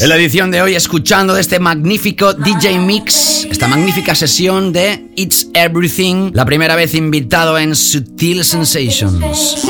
En 0.01 0.09
la 0.09 0.15
edición 0.15 0.49
de 0.49 0.63
hoy, 0.63 0.73
escuchando 0.73 1.35
de 1.35 1.41
este 1.41 1.59
magnífico 1.59 2.33
DJ 2.33 2.79
Mix, 2.79 3.45
esta 3.45 3.67
magnífica 3.67 4.15
sesión 4.15 4.73
de 4.73 5.11
It's 5.15 5.49
Everything, 5.53 6.31
la 6.33 6.43
primera 6.43 6.75
vez 6.75 6.95
invitado 6.95 7.55
en 7.59 7.75
Sutil 7.75 8.43
Sensations. 8.43 9.63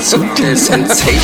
Sensations. 0.00 1.20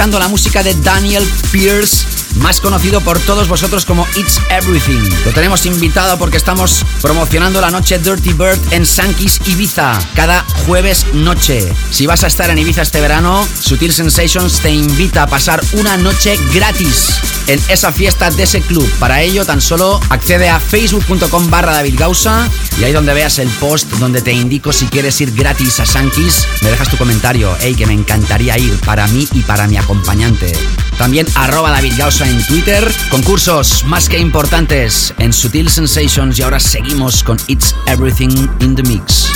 Escuchando 0.00 0.18
la 0.18 0.28
música 0.28 0.62
de 0.62 0.72
Daniel 0.76 1.22
Pierce, 1.52 2.06
más 2.40 2.60
conocido 2.60 3.00
por 3.00 3.18
todos 3.20 3.48
vosotros 3.48 3.84
como 3.84 4.06
It's 4.16 4.40
Everything. 4.50 5.08
Lo 5.24 5.32
tenemos 5.32 5.66
invitado 5.66 6.18
porque 6.18 6.36
estamos 6.36 6.84
promocionando 7.00 7.60
la 7.60 7.70
noche 7.70 7.98
Dirty 7.98 8.32
Bird 8.32 8.58
en 8.72 8.84
Sankis 8.84 9.40
Ibiza, 9.46 9.98
cada 10.14 10.44
jueves 10.66 11.06
noche. 11.12 11.72
Si 11.90 12.06
vas 12.06 12.24
a 12.24 12.26
estar 12.26 12.50
en 12.50 12.58
Ibiza 12.58 12.82
este 12.82 13.00
verano, 13.00 13.46
Sutil 13.60 13.92
Sensations 13.92 14.60
te 14.60 14.70
invita 14.70 15.22
a 15.22 15.26
pasar 15.26 15.62
una 15.72 15.96
noche 15.96 16.38
gratis 16.52 17.20
en 17.46 17.60
esa 17.68 17.92
fiesta 17.92 18.30
de 18.30 18.42
ese 18.44 18.60
club. 18.60 18.88
Para 18.98 19.22
ello, 19.22 19.44
tan 19.44 19.60
solo 19.60 20.00
accede 20.10 20.48
a 20.48 20.60
facebook.com 20.60 21.50
barra 21.50 21.72
David 21.72 21.94
Gausa 21.98 22.48
y 22.78 22.84
ahí 22.84 22.92
donde 22.92 23.14
veas 23.14 23.38
el 23.38 23.48
post 23.48 23.90
donde 23.94 24.22
te 24.22 24.32
indico 24.32 24.72
si 24.72 24.86
quieres 24.86 25.20
ir 25.20 25.32
gratis 25.32 25.80
a 25.80 25.86
Sankis, 25.86 26.46
me 26.62 26.70
dejas 26.70 26.88
tu 26.88 26.96
comentario, 26.96 27.56
hey, 27.60 27.74
que 27.74 27.86
me 27.86 27.94
encantaría 27.94 28.58
ir 28.58 28.78
para 28.80 29.06
mí 29.08 29.28
y 29.32 29.40
para 29.40 29.66
mi 29.66 29.76
acompañante. 29.76 30.52
También 31.00 31.26
arroba 31.34 31.70
David 31.70 31.94
Gausa 31.96 32.28
en 32.28 32.46
Twitter. 32.46 32.86
Concursos 33.10 33.84
más 33.84 34.06
que 34.06 34.18
importantes 34.18 35.14
en 35.18 35.32
Sutil 35.32 35.70
Sensations 35.70 36.38
y 36.38 36.42
ahora 36.42 36.60
seguimos 36.60 37.24
con 37.24 37.38
It's 37.46 37.74
Everything 37.86 38.28
in 38.60 38.74
the 38.76 38.82
Mix. 38.82 39.24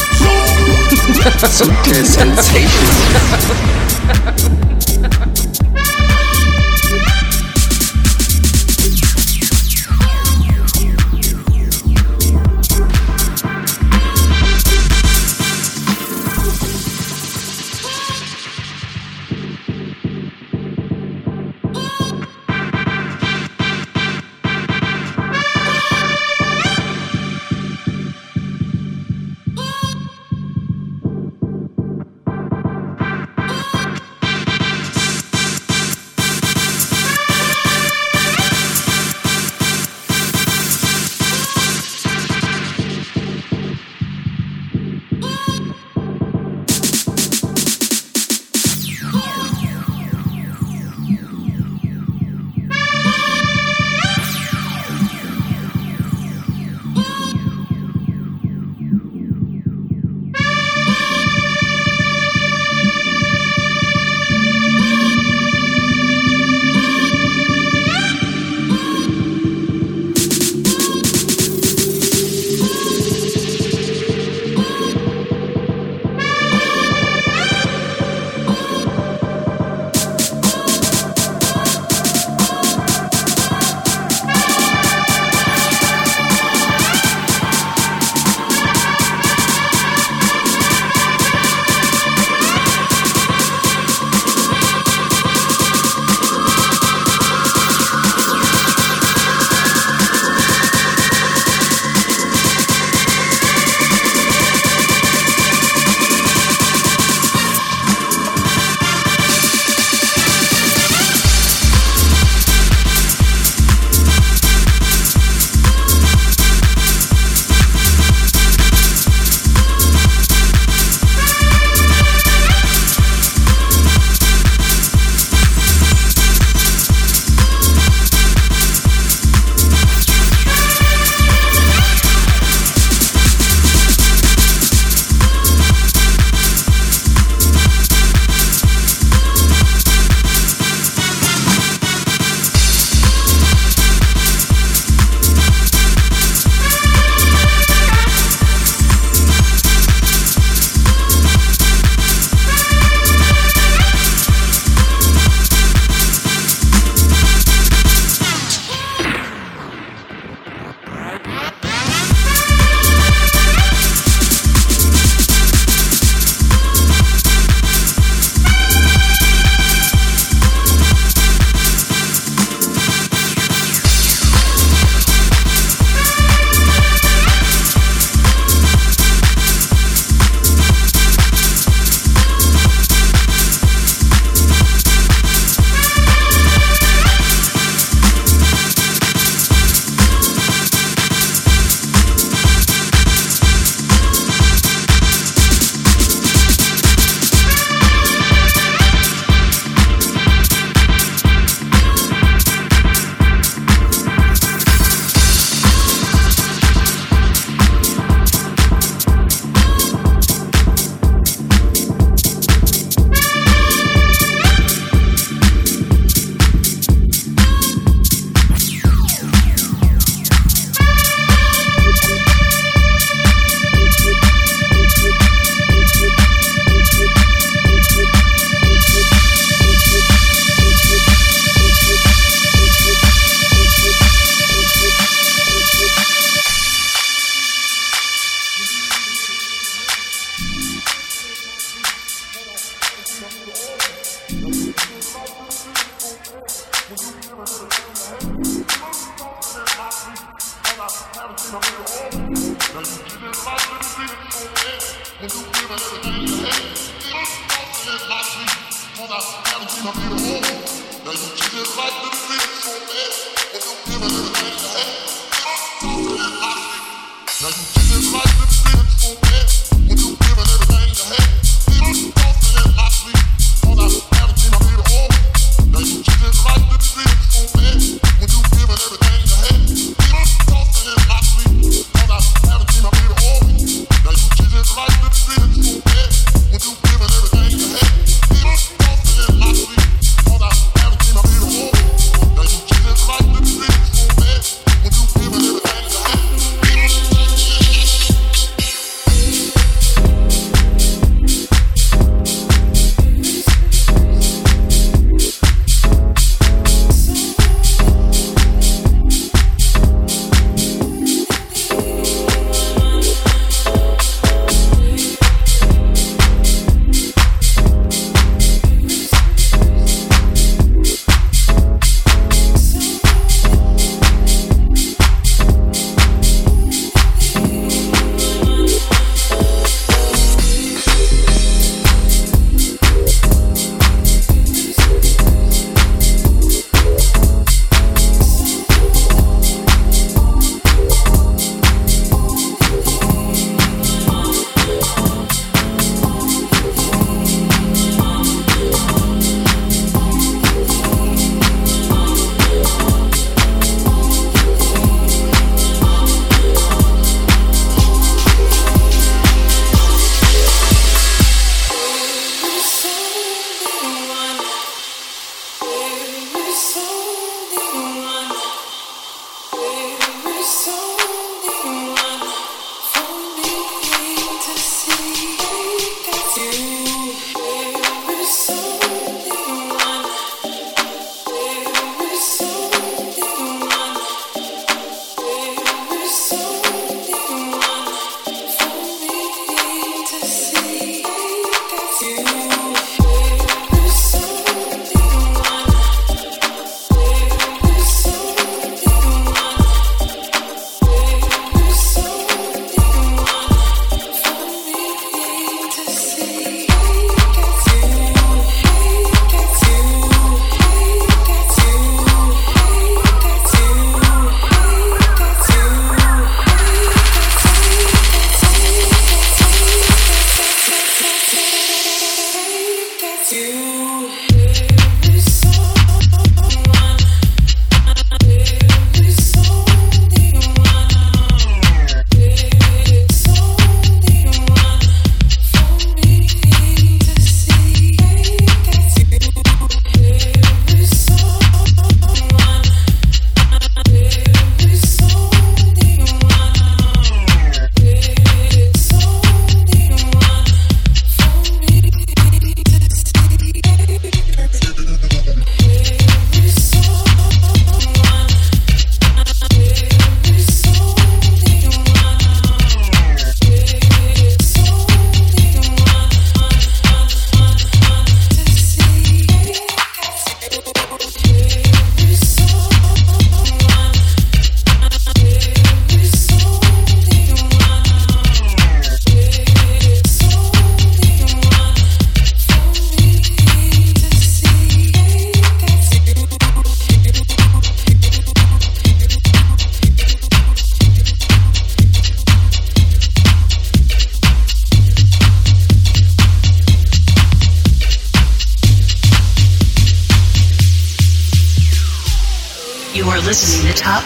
Sutil 1.50 2.04
Sensations. 2.04 2.68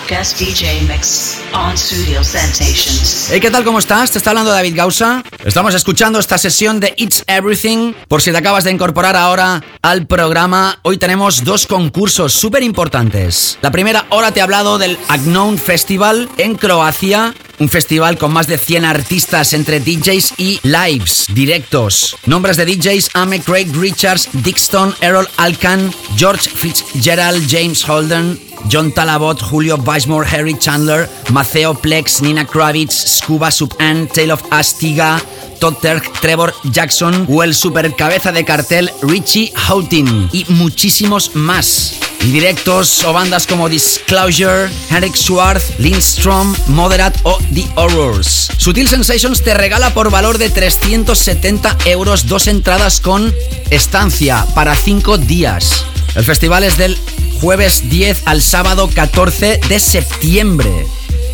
guest 0.08 0.40
DJ 0.40 0.82
mix 0.88 1.40
on 1.52 1.76
Studio 1.76 2.24
Sensations. 2.24 3.28
Hey, 3.30 3.38
¿qué 3.38 3.50
tal? 3.50 3.64
¿Cómo 3.64 3.78
estás? 3.78 4.10
Te 4.10 4.18
está 4.18 4.30
hablando 4.30 4.50
David 4.50 4.74
Gausa. 4.74 5.22
Estamos 5.44 5.74
escuchando 5.74 6.18
esta 6.18 6.38
sesión 6.38 6.80
de 6.80 6.94
It's 6.96 7.22
Everything. 7.26 7.92
Por 8.08 8.22
si 8.22 8.32
te 8.32 8.38
acabas 8.38 8.64
de 8.64 8.70
incorporar 8.70 9.14
ahora 9.14 9.62
al 9.82 10.06
programa, 10.06 10.78
hoy 10.82 10.96
tenemos 10.96 11.44
dos 11.44 11.66
concursos 11.66 12.32
súper 12.32 12.62
importantes. 12.62 13.58
La 13.60 13.70
primera 13.70 14.06
hora 14.10 14.32
te 14.32 14.40
he 14.40 14.42
hablado 14.42 14.78
del 14.78 14.98
Agnown 15.08 15.58
Festival 15.58 16.28
en 16.38 16.54
Croacia. 16.54 17.34
Un 17.58 17.68
festival 17.68 18.18
con 18.18 18.32
más 18.32 18.46
de 18.46 18.56
100 18.56 18.84
artistas 18.84 19.52
entre 19.52 19.80
DJs 19.80 20.34
y 20.38 20.60
lives, 20.62 21.26
directos. 21.34 22.16
Nombres 22.24 22.56
de 22.56 22.64
DJs: 22.64 23.10
Ame, 23.14 23.40
Craig 23.40 23.66
Richards, 23.74 24.28
Dixon, 24.32 24.94
Errol 25.00 25.28
Alcan, 25.36 25.92
George 26.16 26.48
Fitzgerald, 26.48 27.44
James 27.50 27.86
Holden, 27.88 28.38
John 28.70 28.92
Talabot, 28.92 29.40
Julio 29.58 29.76
Weismore, 29.78 30.24
Harry 30.24 30.56
Chandler, 30.56 31.08
Maceo 31.32 31.74
Plex, 31.74 32.22
Nina 32.22 32.46
Kravitz, 32.46 33.18
Scuba 33.18 33.50
Sub 33.50 33.74
Ann, 33.80 34.06
Tale 34.06 34.32
of 34.32 34.40
Astiga, 34.52 35.20
Todd 35.58 35.74
Terk, 35.82 36.12
Trevor 36.20 36.54
Jackson 36.70 37.26
o 37.28 37.42
el 37.42 37.56
super 37.56 37.96
cabeza 37.96 38.30
de 38.30 38.44
cartel 38.44 38.88
Richie 39.02 39.52
Houghton 39.66 40.30
y 40.32 40.44
muchísimos 40.50 41.34
más. 41.34 41.94
y 42.20 42.30
directos 42.30 43.02
o 43.02 43.12
bandas 43.12 43.48
como 43.48 43.68
Disclosure, 43.68 44.70
Henrik 44.90 45.16
Schwartz, 45.16 45.76
Lindstrom, 45.80 46.54
Moderate 46.68 47.18
o 47.24 47.36
The 47.52 47.66
Horrors. 47.74 48.50
Sutil 48.58 48.88
Sensations 48.88 49.42
te 49.42 49.54
regala 49.54 49.92
por 49.92 50.08
valor 50.08 50.38
de 50.38 50.50
370 50.50 51.78
euros 51.86 52.28
dos 52.28 52.46
entradas 52.46 53.00
con 53.00 53.34
estancia 53.70 54.46
para 54.54 54.76
5 54.76 55.18
días. 55.18 55.84
El 56.14 56.24
festival 56.24 56.62
es 56.62 56.76
del 56.76 56.96
jueves 57.40 57.88
10 57.88 58.22
al 58.26 58.42
sábado 58.42 58.88
14 58.92 59.60
de 59.68 59.78
septiembre 59.78 60.86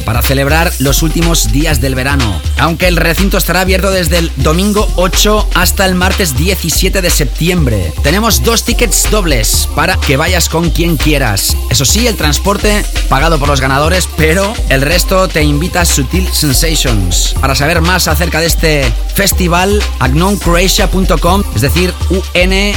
para 0.05 0.23
celebrar 0.23 0.73
los 0.79 1.03
últimos 1.03 1.53
días 1.53 1.81
del 1.81 1.95
verano. 1.95 2.41
Aunque 2.59 2.89
el 2.89 2.97
recinto 2.97 3.39
estará 3.39 3.63
abierto 3.63 3.91
desde 3.91 4.19
el 4.19 4.31
domingo 4.37 4.89
8 4.97 5.49
hasta 5.55 5.87
el 5.87 5.95
martes 5.95 6.37
17 6.37 7.01
de 7.03 7.11
septiembre. 7.11 7.93
Tenemos 8.03 8.43
dos 8.43 8.65
tickets 8.65 9.09
dobles 9.11 9.69
para 9.75 9.97
que 9.97 10.17
vayas 10.17 10.49
con 10.49 10.71
quien 10.71 10.97
quieras. 10.97 11.57
Eso 11.71 11.85
sí, 11.85 12.07
el 12.07 12.17
transporte 12.17 12.85
pagado 13.09 13.39
por 13.39 13.49
los 13.49 13.61
ganadores, 13.61 14.09
pero 14.17 14.55
el 14.69 14.83
resto 14.83 15.29
te 15.29 15.43
invita 15.43 15.83
a 15.83 15.85
Sutil 15.85 16.29
Sensations. 16.33 17.35
Para 17.41 17.55
saber 17.55 17.81
más 17.81 18.09
acerca 18.09 18.41
de 18.41 18.47
este 18.47 18.93
festival, 19.15 19.81
agnoncroatia.com, 20.01 21.45
es 21.55 21.63
decir, 21.63 21.95
U-N-K-N-O-W, 22.11 22.69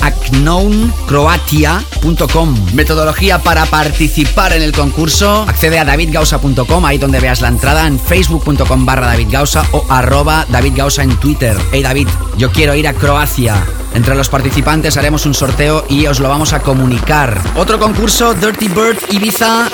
agnoncroatia.com. 0.00 2.74
Metodología 2.74 3.38
para 3.38 3.64
participar 3.66 4.52
en 4.52 4.62
el 4.62 4.72
concurso 4.72 5.46
accede 5.58 5.80
a 5.80 5.84
davidgausa.com, 5.84 6.86
ahí 6.86 6.98
donde 6.98 7.18
veas 7.18 7.40
la 7.40 7.48
entrada, 7.48 7.88
en 7.88 7.98
facebook.com 7.98 8.86
barra 8.86 9.08
davidgausa 9.08 9.64
o 9.72 9.84
arroba 9.88 10.46
davidgausa 10.48 11.02
en 11.02 11.18
Twitter. 11.18 11.56
Hey 11.72 11.82
David, 11.82 12.06
yo 12.36 12.52
quiero 12.52 12.76
ir 12.76 12.86
a 12.86 12.94
Croacia. 12.94 13.56
Entre 13.92 14.14
los 14.14 14.28
participantes 14.28 14.96
haremos 14.96 15.26
un 15.26 15.34
sorteo 15.34 15.84
y 15.88 16.06
os 16.06 16.20
lo 16.20 16.28
vamos 16.28 16.52
a 16.52 16.60
comunicar. 16.60 17.42
Otro 17.56 17.80
concurso, 17.80 18.34
Dirty 18.34 18.68
Bird 18.68 18.98
Ibiza 19.10 19.68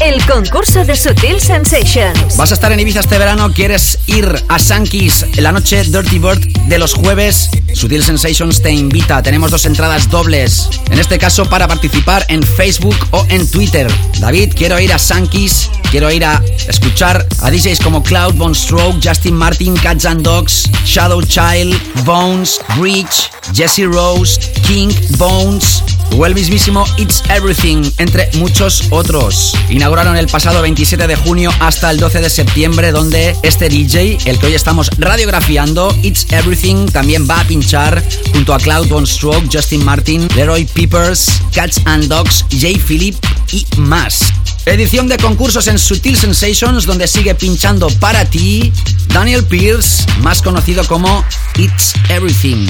El 0.00 0.24
concurso 0.24 0.82
de 0.84 0.96
Sutil 0.96 1.38
Sensations. 1.40 2.36
Vas 2.38 2.50
a 2.50 2.54
estar 2.54 2.72
en 2.72 2.80
Ibiza 2.80 3.00
este 3.00 3.18
verano, 3.18 3.52
quieres 3.52 3.98
ir 4.06 4.26
a 4.48 4.58
Sankis 4.58 5.26
en 5.36 5.42
la 5.44 5.52
noche 5.52 5.84
Dirty 5.84 6.18
Bird 6.18 6.40
de 6.68 6.78
los 6.78 6.94
jueves. 6.94 7.50
Sutil 7.74 8.02
Sensations 8.02 8.62
te 8.62 8.70
invita, 8.70 9.22
tenemos 9.22 9.50
dos 9.50 9.66
entradas 9.66 10.08
dobles. 10.08 10.70
En 10.90 10.98
este 10.98 11.18
caso 11.18 11.44
para 11.44 11.68
participar 11.68 12.24
en 12.28 12.42
Facebook 12.42 12.96
o 13.10 13.26
en 13.28 13.46
Twitter. 13.50 13.92
David, 14.20 14.54
quiero 14.56 14.80
ir 14.80 14.90
a 14.90 14.98
Sankis, 14.98 15.70
quiero 15.90 16.10
ir 16.10 16.24
a 16.24 16.42
escuchar 16.66 17.26
a 17.42 17.50
DJs 17.50 17.80
como 17.80 18.02
Cloud, 18.02 18.34
Von 18.36 18.54
Stroke, 18.54 19.06
Justin 19.06 19.36
Martin, 19.36 19.76
Cats 19.76 20.06
and 20.06 20.22
Dogs, 20.22 20.70
Shadow 20.86 21.20
Child, 21.20 21.78
Bones, 22.04 22.58
Breach, 22.78 23.30
Jesse 23.54 23.84
Rose, 23.84 24.40
King, 24.66 24.88
Bones, 25.18 25.82
o 26.16 26.26
el 26.26 26.34
mismísimo 26.34 26.84
It's 26.96 27.22
Everything, 27.28 27.90
entre 27.98 28.30
muchos 28.34 28.84
otros. 28.90 29.54
Inauguraron 29.90 30.18
el 30.18 30.28
pasado 30.28 30.62
27 30.62 31.08
de 31.08 31.16
junio 31.16 31.52
hasta 31.58 31.90
el 31.90 31.98
12 31.98 32.20
de 32.20 32.30
septiembre, 32.30 32.92
donde 32.92 33.34
este 33.42 33.68
DJ, 33.68 34.18
el 34.24 34.38
que 34.38 34.46
hoy 34.46 34.54
estamos 34.54 34.88
radiografiando, 34.98 35.92
It's 36.04 36.28
Everything, 36.30 36.86
también 36.86 37.26
va 37.28 37.40
a 37.40 37.44
pinchar 37.44 38.00
junto 38.32 38.54
a 38.54 38.60
Cloud 38.60 38.92
One 38.92 39.04
Stroke, 39.04 39.48
Justin 39.52 39.84
Martin, 39.84 40.28
Leroy 40.36 40.64
Peepers, 40.64 41.26
Cats 41.52 41.80
and 41.86 42.04
Dogs, 42.04 42.44
Jay 42.56 42.78
Phillip 42.78 43.16
y 43.50 43.66
más. 43.78 44.20
Edición 44.64 45.08
de 45.08 45.16
concursos 45.16 45.66
en 45.66 45.76
Sutil 45.76 46.16
Sensations, 46.16 46.86
donde 46.86 47.08
sigue 47.08 47.34
pinchando 47.34 47.88
para 47.98 48.24
ti 48.24 48.72
Daniel 49.08 49.42
Pierce, 49.44 50.06
más 50.20 50.40
conocido 50.40 50.86
como 50.86 51.24
It's 51.56 51.94
Everything, 52.10 52.64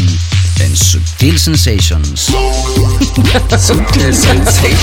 en 0.58 0.74
Sutil 0.74 1.38
Sensations. 1.38 2.28
Sutil 3.58 4.14
Sensations. 4.14 4.80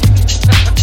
Ha 0.26 0.52
ha 0.52 0.70
ha! 0.70 0.75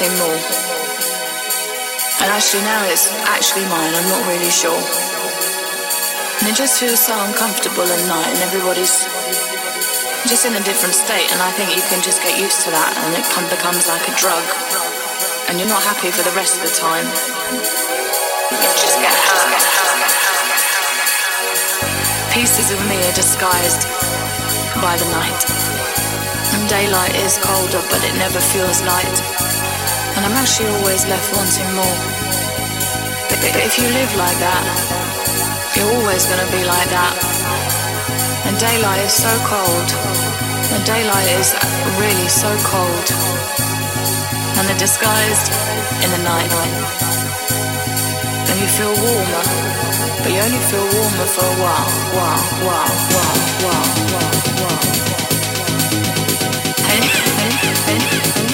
Something 0.00 0.16
more. 0.24 0.40
And 2.24 2.28
actually 2.32 2.64
now 2.64 2.80
it's 2.88 3.12
actually 3.28 3.64
mine, 3.68 3.92
I'm 3.92 4.08
not 4.08 4.24
really 4.28 4.48
sure. 4.48 4.80
And 6.40 6.48
it 6.48 6.56
just 6.56 6.80
feels 6.80 7.00
so 7.00 7.12
uncomfortable 7.12 7.84
at 7.84 8.00
night 8.08 8.32
and 8.32 8.40
everybody's 8.48 9.04
just 10.24 10.48
in 10.48 10.56
a 10.56 10.62
different 10.64 10.96
state 10.96 11.28
and 11.32 11.40
I 11.40 11.52
think 11.52 11.76
you 11.76 11.84
can 11.92 12.00
just 12.00 12.24
get 12.24 12.40
used 12.40 12.64
to 12.64 12.70
that 12.72 12.96
and 12.96 13.12
it 13.12 13.24
becomes 13.52 13.84
like 13.88 14.04
a 14.08 14.14
drug. 14.16 14.44
And 15.48 15.60
you're 15.60 15.68
not 15.68 15.84
happy 15.84 16.08
for 16.08 16.24
the 16.24 16.32
rest 16.32 16.56
of 16.56 16.64
the 16.64 16.72
time. 16.72 17.04
You 18.56 18.70
just 18.80 18.96
get 19.04 19.12
hurt. 19.12 19.52
Pieces 22.32 22.72
of 22.72 22.80
me 22.88 22.96
are 23.04 23.16
disguised 23.16 23.84
by 24.80 24.96
the 24.96 25.08
night. 25.12 25.40
And 26.56 26.62
daylight 26.72 27.16
is 27.20 27.36
colder, 27.42 27.84
but 27.92 28.00
it 28.00 28.16
never 28.16 28.40
feels 28.40 28.80
light. 28.86 29.49
And 30.20 30.28
I'm 30.28 30.36
actually 30.36 30.68
always 30.68 31.08
left 31.08 31.32
wanting 31.32 31.64
more. 31.72 31.96
But, 33.32 33.40
but 33.40 33.56
if 33.64 33.80
you 33.80 33.88
live 33.88 34.12
like 34.20 34.36
that, 34.44 34.64
you're 35.72 35.88
always 35.96 36.28
going 36.28 36.44
to 36.44 36.50
be 36.52 36.60
like 36.60 36.92
that. 36.92 37.16
And 38.44 38.52
daylight 38.60 39.00
is 39.00 39.16
so 39.16 39.32
cold. 39.48 39.88
And 40.76 40.84
daylight 40.84 41.24
is 41.40 41.56
really 41.96 42.28
so 42.28 42.52
cold. 42.68 43.06
And 44.60 44.68
they're 44.68 44.76
disguised 44.76 45.56
in 46.04 46.12
the 46.12 46.20
night. 46.20 46.52
And 48.44 48.60
you 48.60 48.68
feel 48.76 48.92
warmer, 48.92 49.44
but 50.20 50.28
you 50.28 50.40
only 50.44 50.60
feel 50.68 50.84
warmer 50.84 51.28
for 51.32 51.48
a 51.48 51.56
while, 51.64 51.88
while, 52.12 52.44
while, 52.68 52.92
while, 53.08 53.40
while, 53.64 53.88
while, 54.12 54.36
while. 54.68 54.84
Hey, 56.92 57.08
hey, 57.08 57.56
hey, 57.88 58.20
And 58.36 58.49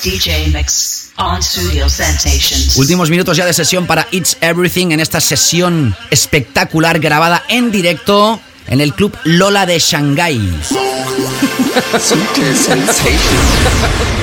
DJ 0.00 0.52
Mix 0.52 1.12
on 1.16 1.42
Studio 1.42 1.88
Sensations. 1.88 2.76
Últimos 2.76 3.10
minutos 3.10 3.36
ya 3.36 3.44
de 3.44 3.52
sesión 3.52 3.86
para 3.86 4.06
It's 4.10 4.36
Everything 4.40 4.92
en 4.92 5.00
esta 5.00 5.20
sesión 5.20 5.94
espectacular 6.10 7.00
grabada 7.00 7.42
en 7.48 7.70
directo 7.70 8.40
en 8.68 8.80
el 8.80 8.94
club 8.94 9.16
Lola 9.24 9.66
de 9.66 9.78
Shanghái. 9.78 10.40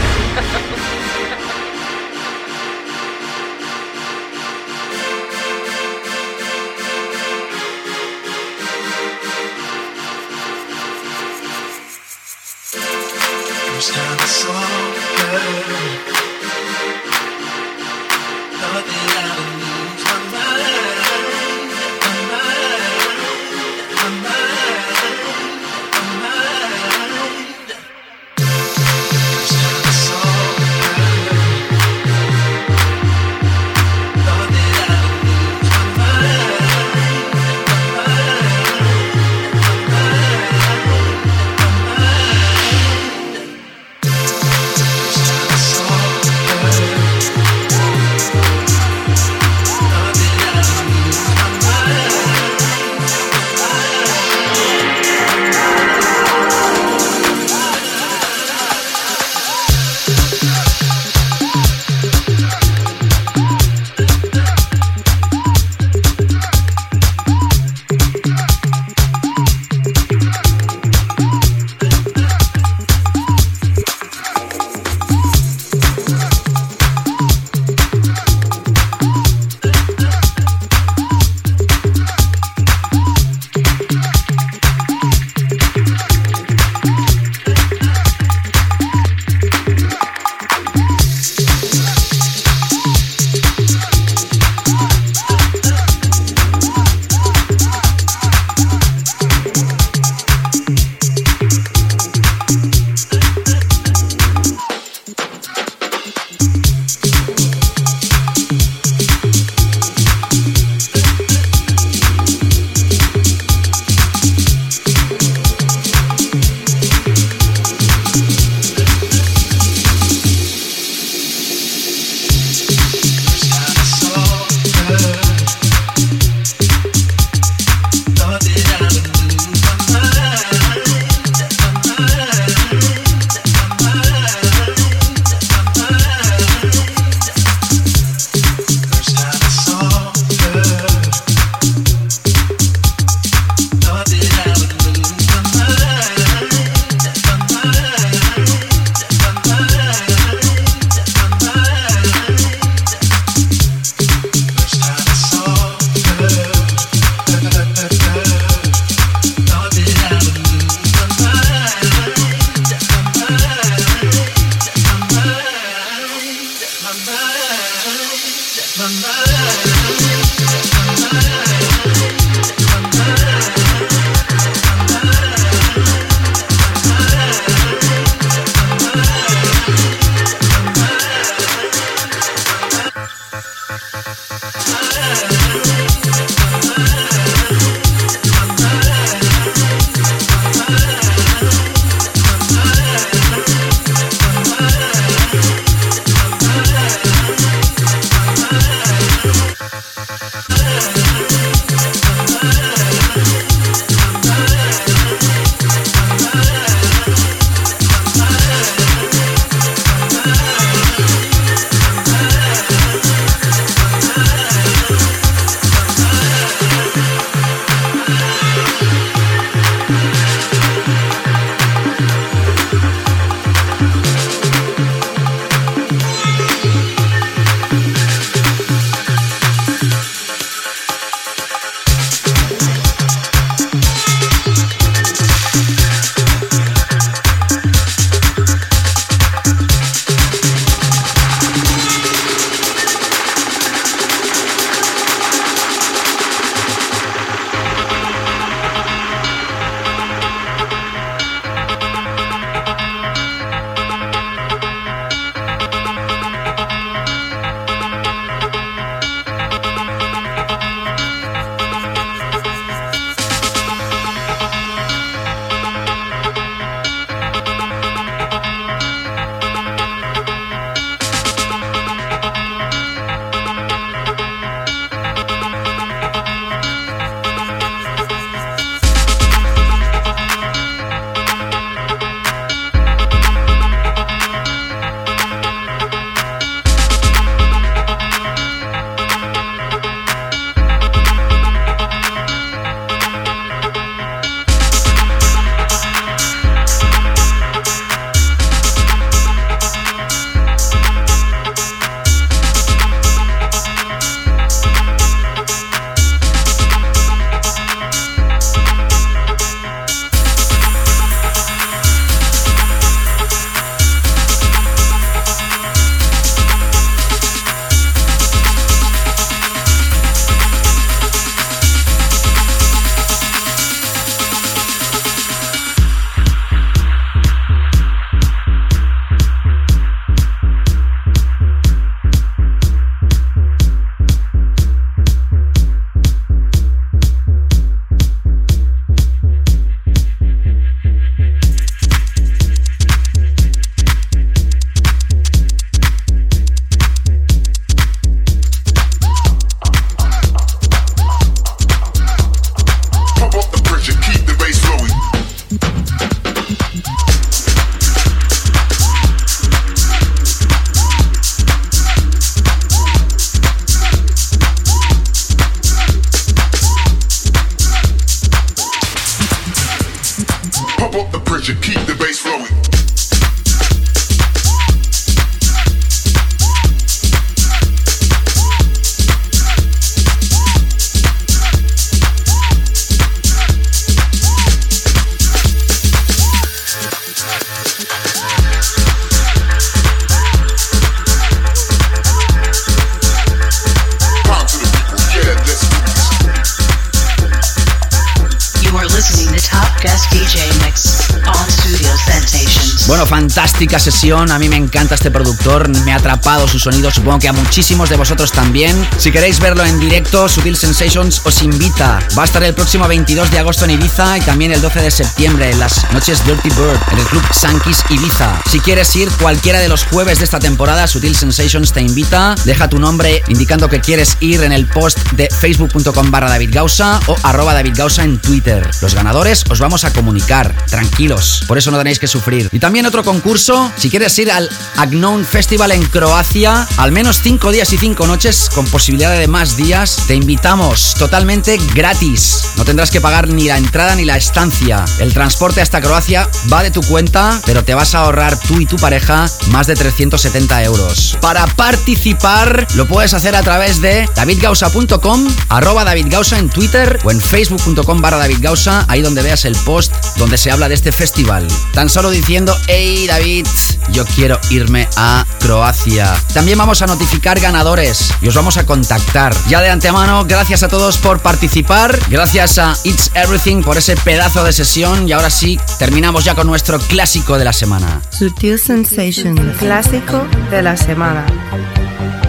sesión, 403.68 404.32
a 404.32 404.40
mí 404.40 404.48
me 404.48 404.56
encanta 404.56 404.96
este 404.96 405.12
productor, 405.12 405.68
me 405.84 405.92
ha 405.92 405.98
atrapado 405.98 406.48
su 406.48 406.60
sonido, 406.60 406.92
supongo 406.92 407.20
que 407.20 407.28
a 407.28 407.34
muchísimos 407.34 407.90
de 407.90 407.98
vosotros 407.98 408.32
también. 408.32 408.88
Si 408.98 409.12
queréis 409.12 409.40
verlo 409.40 409.66
en 409.66 409.80
directo, 409.80 410.30
Sutil 410.30 410.56
Sensations 410.56 411.22
os 411.26 411.44
invita. 411.44 412.00
Va 412.18 412.22
a 412.22 412.26
estar 412.26 412.42
el 412.44 412.54
próximo 412.54 412.88
22 412.88 413.30
de 413.32 413.40
agosto 413.40 413.66
en 413.66 413.72
Ibiza 413.72 414.18
y 414.18 414.22
también 414.22 414.54
el 414.54 414.62
12 414.62 414.82
de 414.82 414.92
septiembre 414.92 415.52
en 415.52 415.60
las 415.60 415.92
noches 415.92 416.26
Dirty 416.26 416.50
Bird 416.50 416.80
en 416.92 417.00
el 417.00 417.06
club 417.06 417.24
Sankis 417.34 417.84
Ibiza. 417.90 418.42
Si 418.50 418.60
quieres 418.62 418.96
ir 418.96 419.10
cualquiera 419.22 419.60
de 419.60 419.68
los 419.68 419.84
jueves 419.84 420.20
de 420.20 420.26
esta 420.26 420.40
temporada, 420.40 420.88
Sutil 420.88 421.16
Sensations 421.16 421.74
te 421.74 421.82
invita. 421.82 422.36
Deja 422.46 422.70
tu 422.70 422.80
nombre 422.80 423.22
indicando 423.28 423.68
que 423.68 423.82
quieres 423.82 424.16
ir 424.22 424.42
en 424.44 424.54
el 424.54 424.68
post 424.68 424.98
de 425.12 425.28
facebook.com 425.28 426.12
barra 426.12 426.30
David 426.30 426.52
Gausa 426.54 427.00
o 427.08 427.18
arroba 427.24 427.54
David 427.54 427.74
Gausa 427.76 428.04
en 428.04 428.20
Twitter. 428.20 428.70
Los 428.82 428.96
ganadores 428.96 429.44
os 429.50 429.60
vamos 429.60 429.84
a 429.84 429.92
comunicar, 429.92 430.56
tranquilos, 430.68 431.44
por 431.48 431.58
eso 431.58 431.72
no 431.72 431.78
tenéis 431.78 432.00
que 432.00 432.08
sufrir. 432.08 432.50
Y 432.52 432.60
también 432.60 432.86
otro 432.86 433.04
concurso, 433.04 433.49
si 433.78 433.90
quieres 433.90 434.20
ir 434.20 434.32
al 434.32 434.48
Agnon 434.78 435.26
Festival 435.26 435.72
en 435.72 435.84
Croacia, 435.84 436.68
al 436.78 436.92
menos 436.92 437.22
5 437.24 437.52
días 437.52 437.74
y 437.74 437.80
5 437.80 438.06
noches, 438.06 438.48
con 438.54 438.66
posibilidad 438.68 439.18
de 439.18 439.28
más 439.28 439.58
días, 439.58 440.04
te 440.08 440.14
invitamos 440.14 440.94
totalmente 441.00 441.58
gratis. 441.74 442.52
No 442.58 442.66
tendrás 442.66 442.92
que 442.92 443.02
pagar 443.02 443.28
ni 443.28 443.46
la 443.46 443.58
entrada 443.58 443.96
ni 443.96 444.06
la 444.06 444.18
estancia. 444.18 444.86
El 445.00 445.14
transporte 445.14 445.62
hasta 445.62 445.82
Croacia 445.82 446.30
va 446.54 446.62
de 446.62 446.70
tu 446.70 446.84
cuenta, 446.84 447.42
pero 447.46 447.64
te 447.64 447.74
vas 447.74 447.96
a 447.96 448.02
ahorrar 448.02 448.40
tú 448.40 448.60
y 448.60 448.68
tu 448.68 448.76
pareja 448.76 449.28
más 449.48 449.66
de 449.66 449.76
370 449.76 450.64
euros. 450.66 451.18
Para 451.20 451.48
participar, 451.48 452.68
lo 452.76 452.88
puedes 452.88 453.16
hacer 453.16 453.36
a 453.36 453.42
través 453.42 453.82
de 453.82 454.08
davidgausa.com, 454.16 455.28
arroba 455.50 455.84
davidgausa 455.86 456.38
en 456.38 456.50
Twitter 456.50 457.00
o 457.04 457.10
en 457.10 457.20
facebook.com 457.20 458.00
barra 458.00 458.18
davidgausa, 458.18 458.86
ahí 458.90 459.02
donde 459.02 459.24
veas 459.24 459.46
el 459.46 459.56
post 459.56 459.92
donde 460.20 460.38
se 460.38 460.52
habla 460.52 460.70
de 460.70 460.76
este 460.76 460.92
festival. 460.92 461.48
Tan 461.74 461.90
solo 461.90 462.12
diciendo, 462.12 462.56
hey 462.68 463.08
David, 463.08 463.48
yo 463.92 464.06
quiero 464.06 464.40
irme 464.52 464.88
a 464.98 465.26
Croacia. 465.40 466.14
También 466.34 466.58
vamos 466.58 466.82
a 466.82 466.88
notificar 466.88 467.40
ganadores 467.40 468.14
y 468.22 468.28
os 468.28 468.36
vamos 468.36 468.58
a 468.58 468.66
contactar. 468.66 469.34
Ya 469.48 469.62
de 469.62 469.70
antemano, 469.70 470.26
gracias 470.26 470.62
a 470.62 470.68
todos 470.68 470.98
por 470.98 471.20
participar, 471.22 471.98
gracias 472.10 472.60
a 472.60 472.76
It's 472.84 473.12
Everything 473.16 473.64
por 473.64 473.78
ese 473.78 473.96
pedazo 473.96 474.44
de 474.44 474.54
sesión 474.54 475.08
y 475.08 475.14
ahora 475.14 475.30
sí, 475.30 475.60
terminamos 475.80 476.26
ya 476.26 476.36
con 476.36 476.48
nuestro 476.48 476.80
clásico 476.80 477.38
de 477.38 477.46
la 477.46 477.54
semana. 477.54 478.02
Sutil 478.12 478.60
Sensations, 478.60 479.58
clásico 479.58 480.28
de 480.52 480.62
la 480.62 480.76
semana. 480.76 481.26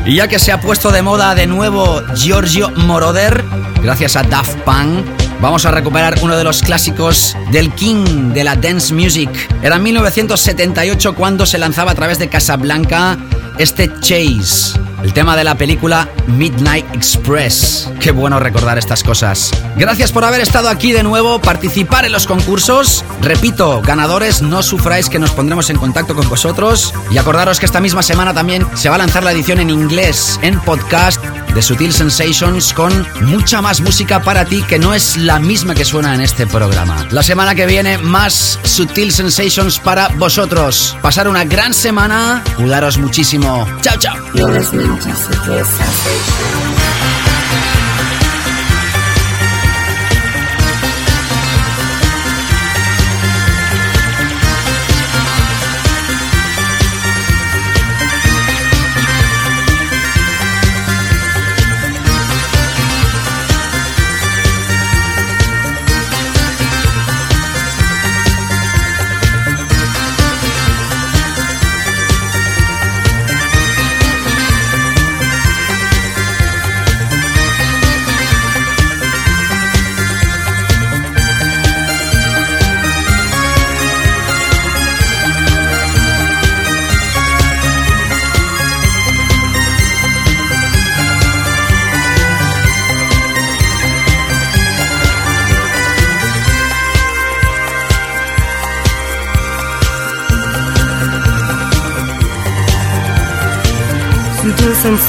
Y 0.06 0.16
ya 0.16 0.28
que 0.28 0.38
se 0.38 0.52
ha 0.52 0.60
puesto 0.60 0.90
de 0.92 1.02
moda 1.02 1.34
de 1.34 1.46
nuevo 1.46 2.02
Giorgio 2.14 2.70
Moroder, 2.70 3.44
gracias 3.82 4.16
a 4.16 4.22
Daft 4.22 4.56
Punk, 4.60 5.04
vamos 5.40 5.64
a 5.66 5.70
recuperar 5.70 6.18
uno 6.22 6.36
de 6.36 6.44
los 6.44 6.62
clásicos 6.62 7.36
del 7.50 7.72
King 7.74 8.32
de 8.32 8.44
la 8.44 8.56
Dance 8.56 8.92
Music. 8.92 9.30
Era 9.62 9.76
en 9.76 9.82
1978 9.82 11.14
cuando 11.14 11.46
se 11.46 11.58
lanzaba 11.58 11.92
a 11.92 11.94
través 11.94 12.18
de 12.18 12.28
Casablanca 12.28 13.18
este 13.58 13.90
Chase, 14.00 14.78
el 15.02 15.12
tema 15.12 15.36
de 15.36 15.44
la 15.44 15.54
película 15.54 16.08
Midnight 16.28 16.86
Express. 16.94 17.90
Qué 18.00 18.10
bueno 18.10 18.40
recordar 18.40 18.78
estas 18.78 19.02
cosas. 19.02 19.50
Gracias 19.76 20.12
por 20.12 20.24
haber 20.24 20.40
estado 20.40 20.68
aquí 20.68 20.92
de 20.92 21.02
nuevo, 21.02 21.40
participar 21.40 22.04
en 22.06 22.12
los 22.12 22.26
concursos. 22.26 23.04
Repito, 23.20 23.82
ganadores, 23.82 24.40
no 24.40 24.62
sufráis 24.62 25.10
que 25.10 25.18
nos 25.18 25.32
pondremos 25.32 25.68
en 25.68 25.76
contacto 25.76 26.14
con 26.14 26.28
vosotros. 26.28 26.94
Y 27.10 27.18
acordaros 27.18 27.60
que 27.60 27.66
esta 27.66 27.80
misma 27.80 28.02
semana 28.02 28.32
también 28.32 28.66
se 28.74 28.88
va 28.88 28.94
a 28.94 28.98
lanzar 28.98 29.24
la 29.24 29.32
edición 29.32 29.60
en 29.60 29.70
inglés, 29.70 30.38
en 30.42 30.58
podcast 30.60 31.22
de 31.54 31.62
Sutil 31.62 31.92
Sensations 31.92 32.72
con 32.72 33.06
mucha 33.22 33.60
más 33.60 33.80
música 33.80 34.22
para 34.22 34.44
ti 34.44 34.62
que 34.62 34.78
no 34.78 34.94
es 34.94 35.16
la 35.16 35.38
misma 35.38 35.74
que 35.74 35.84
suena 35.84 36.14
en 36.14 36.20
este 36.20 36.46
programa. 36.46 37.06
La 37.10 37.22
semana 37.22 37.54
que 37.54 37.66
viene 37.66 37.98
más 37.98 38.58
Sutil 38.62 39.12
Sensations 39.12 39.78
para 39.78 40.08
vosotros. 40.08 40.96
Pasar 41.02 41.28
una 41.28 41.44
gran 41.44 41.74
semana, 41.74 42.42
cuidaros 42.56 42.98
muchísimo. 42.98 43.66
Chao, 43.82 43.96
chao. 43.98 44.16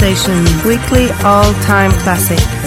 You're 0.02 0.10
listening 0.10 0.44
to 0.44 0.50
Sutil 0.50 0.58
Sensations. 0.58 0.62
Sutil 0.62 0.62
Sensation, 0.62 0.68
weekly 0.68 1.10
all-time 1.24 1.92
classic. 2.00 2.61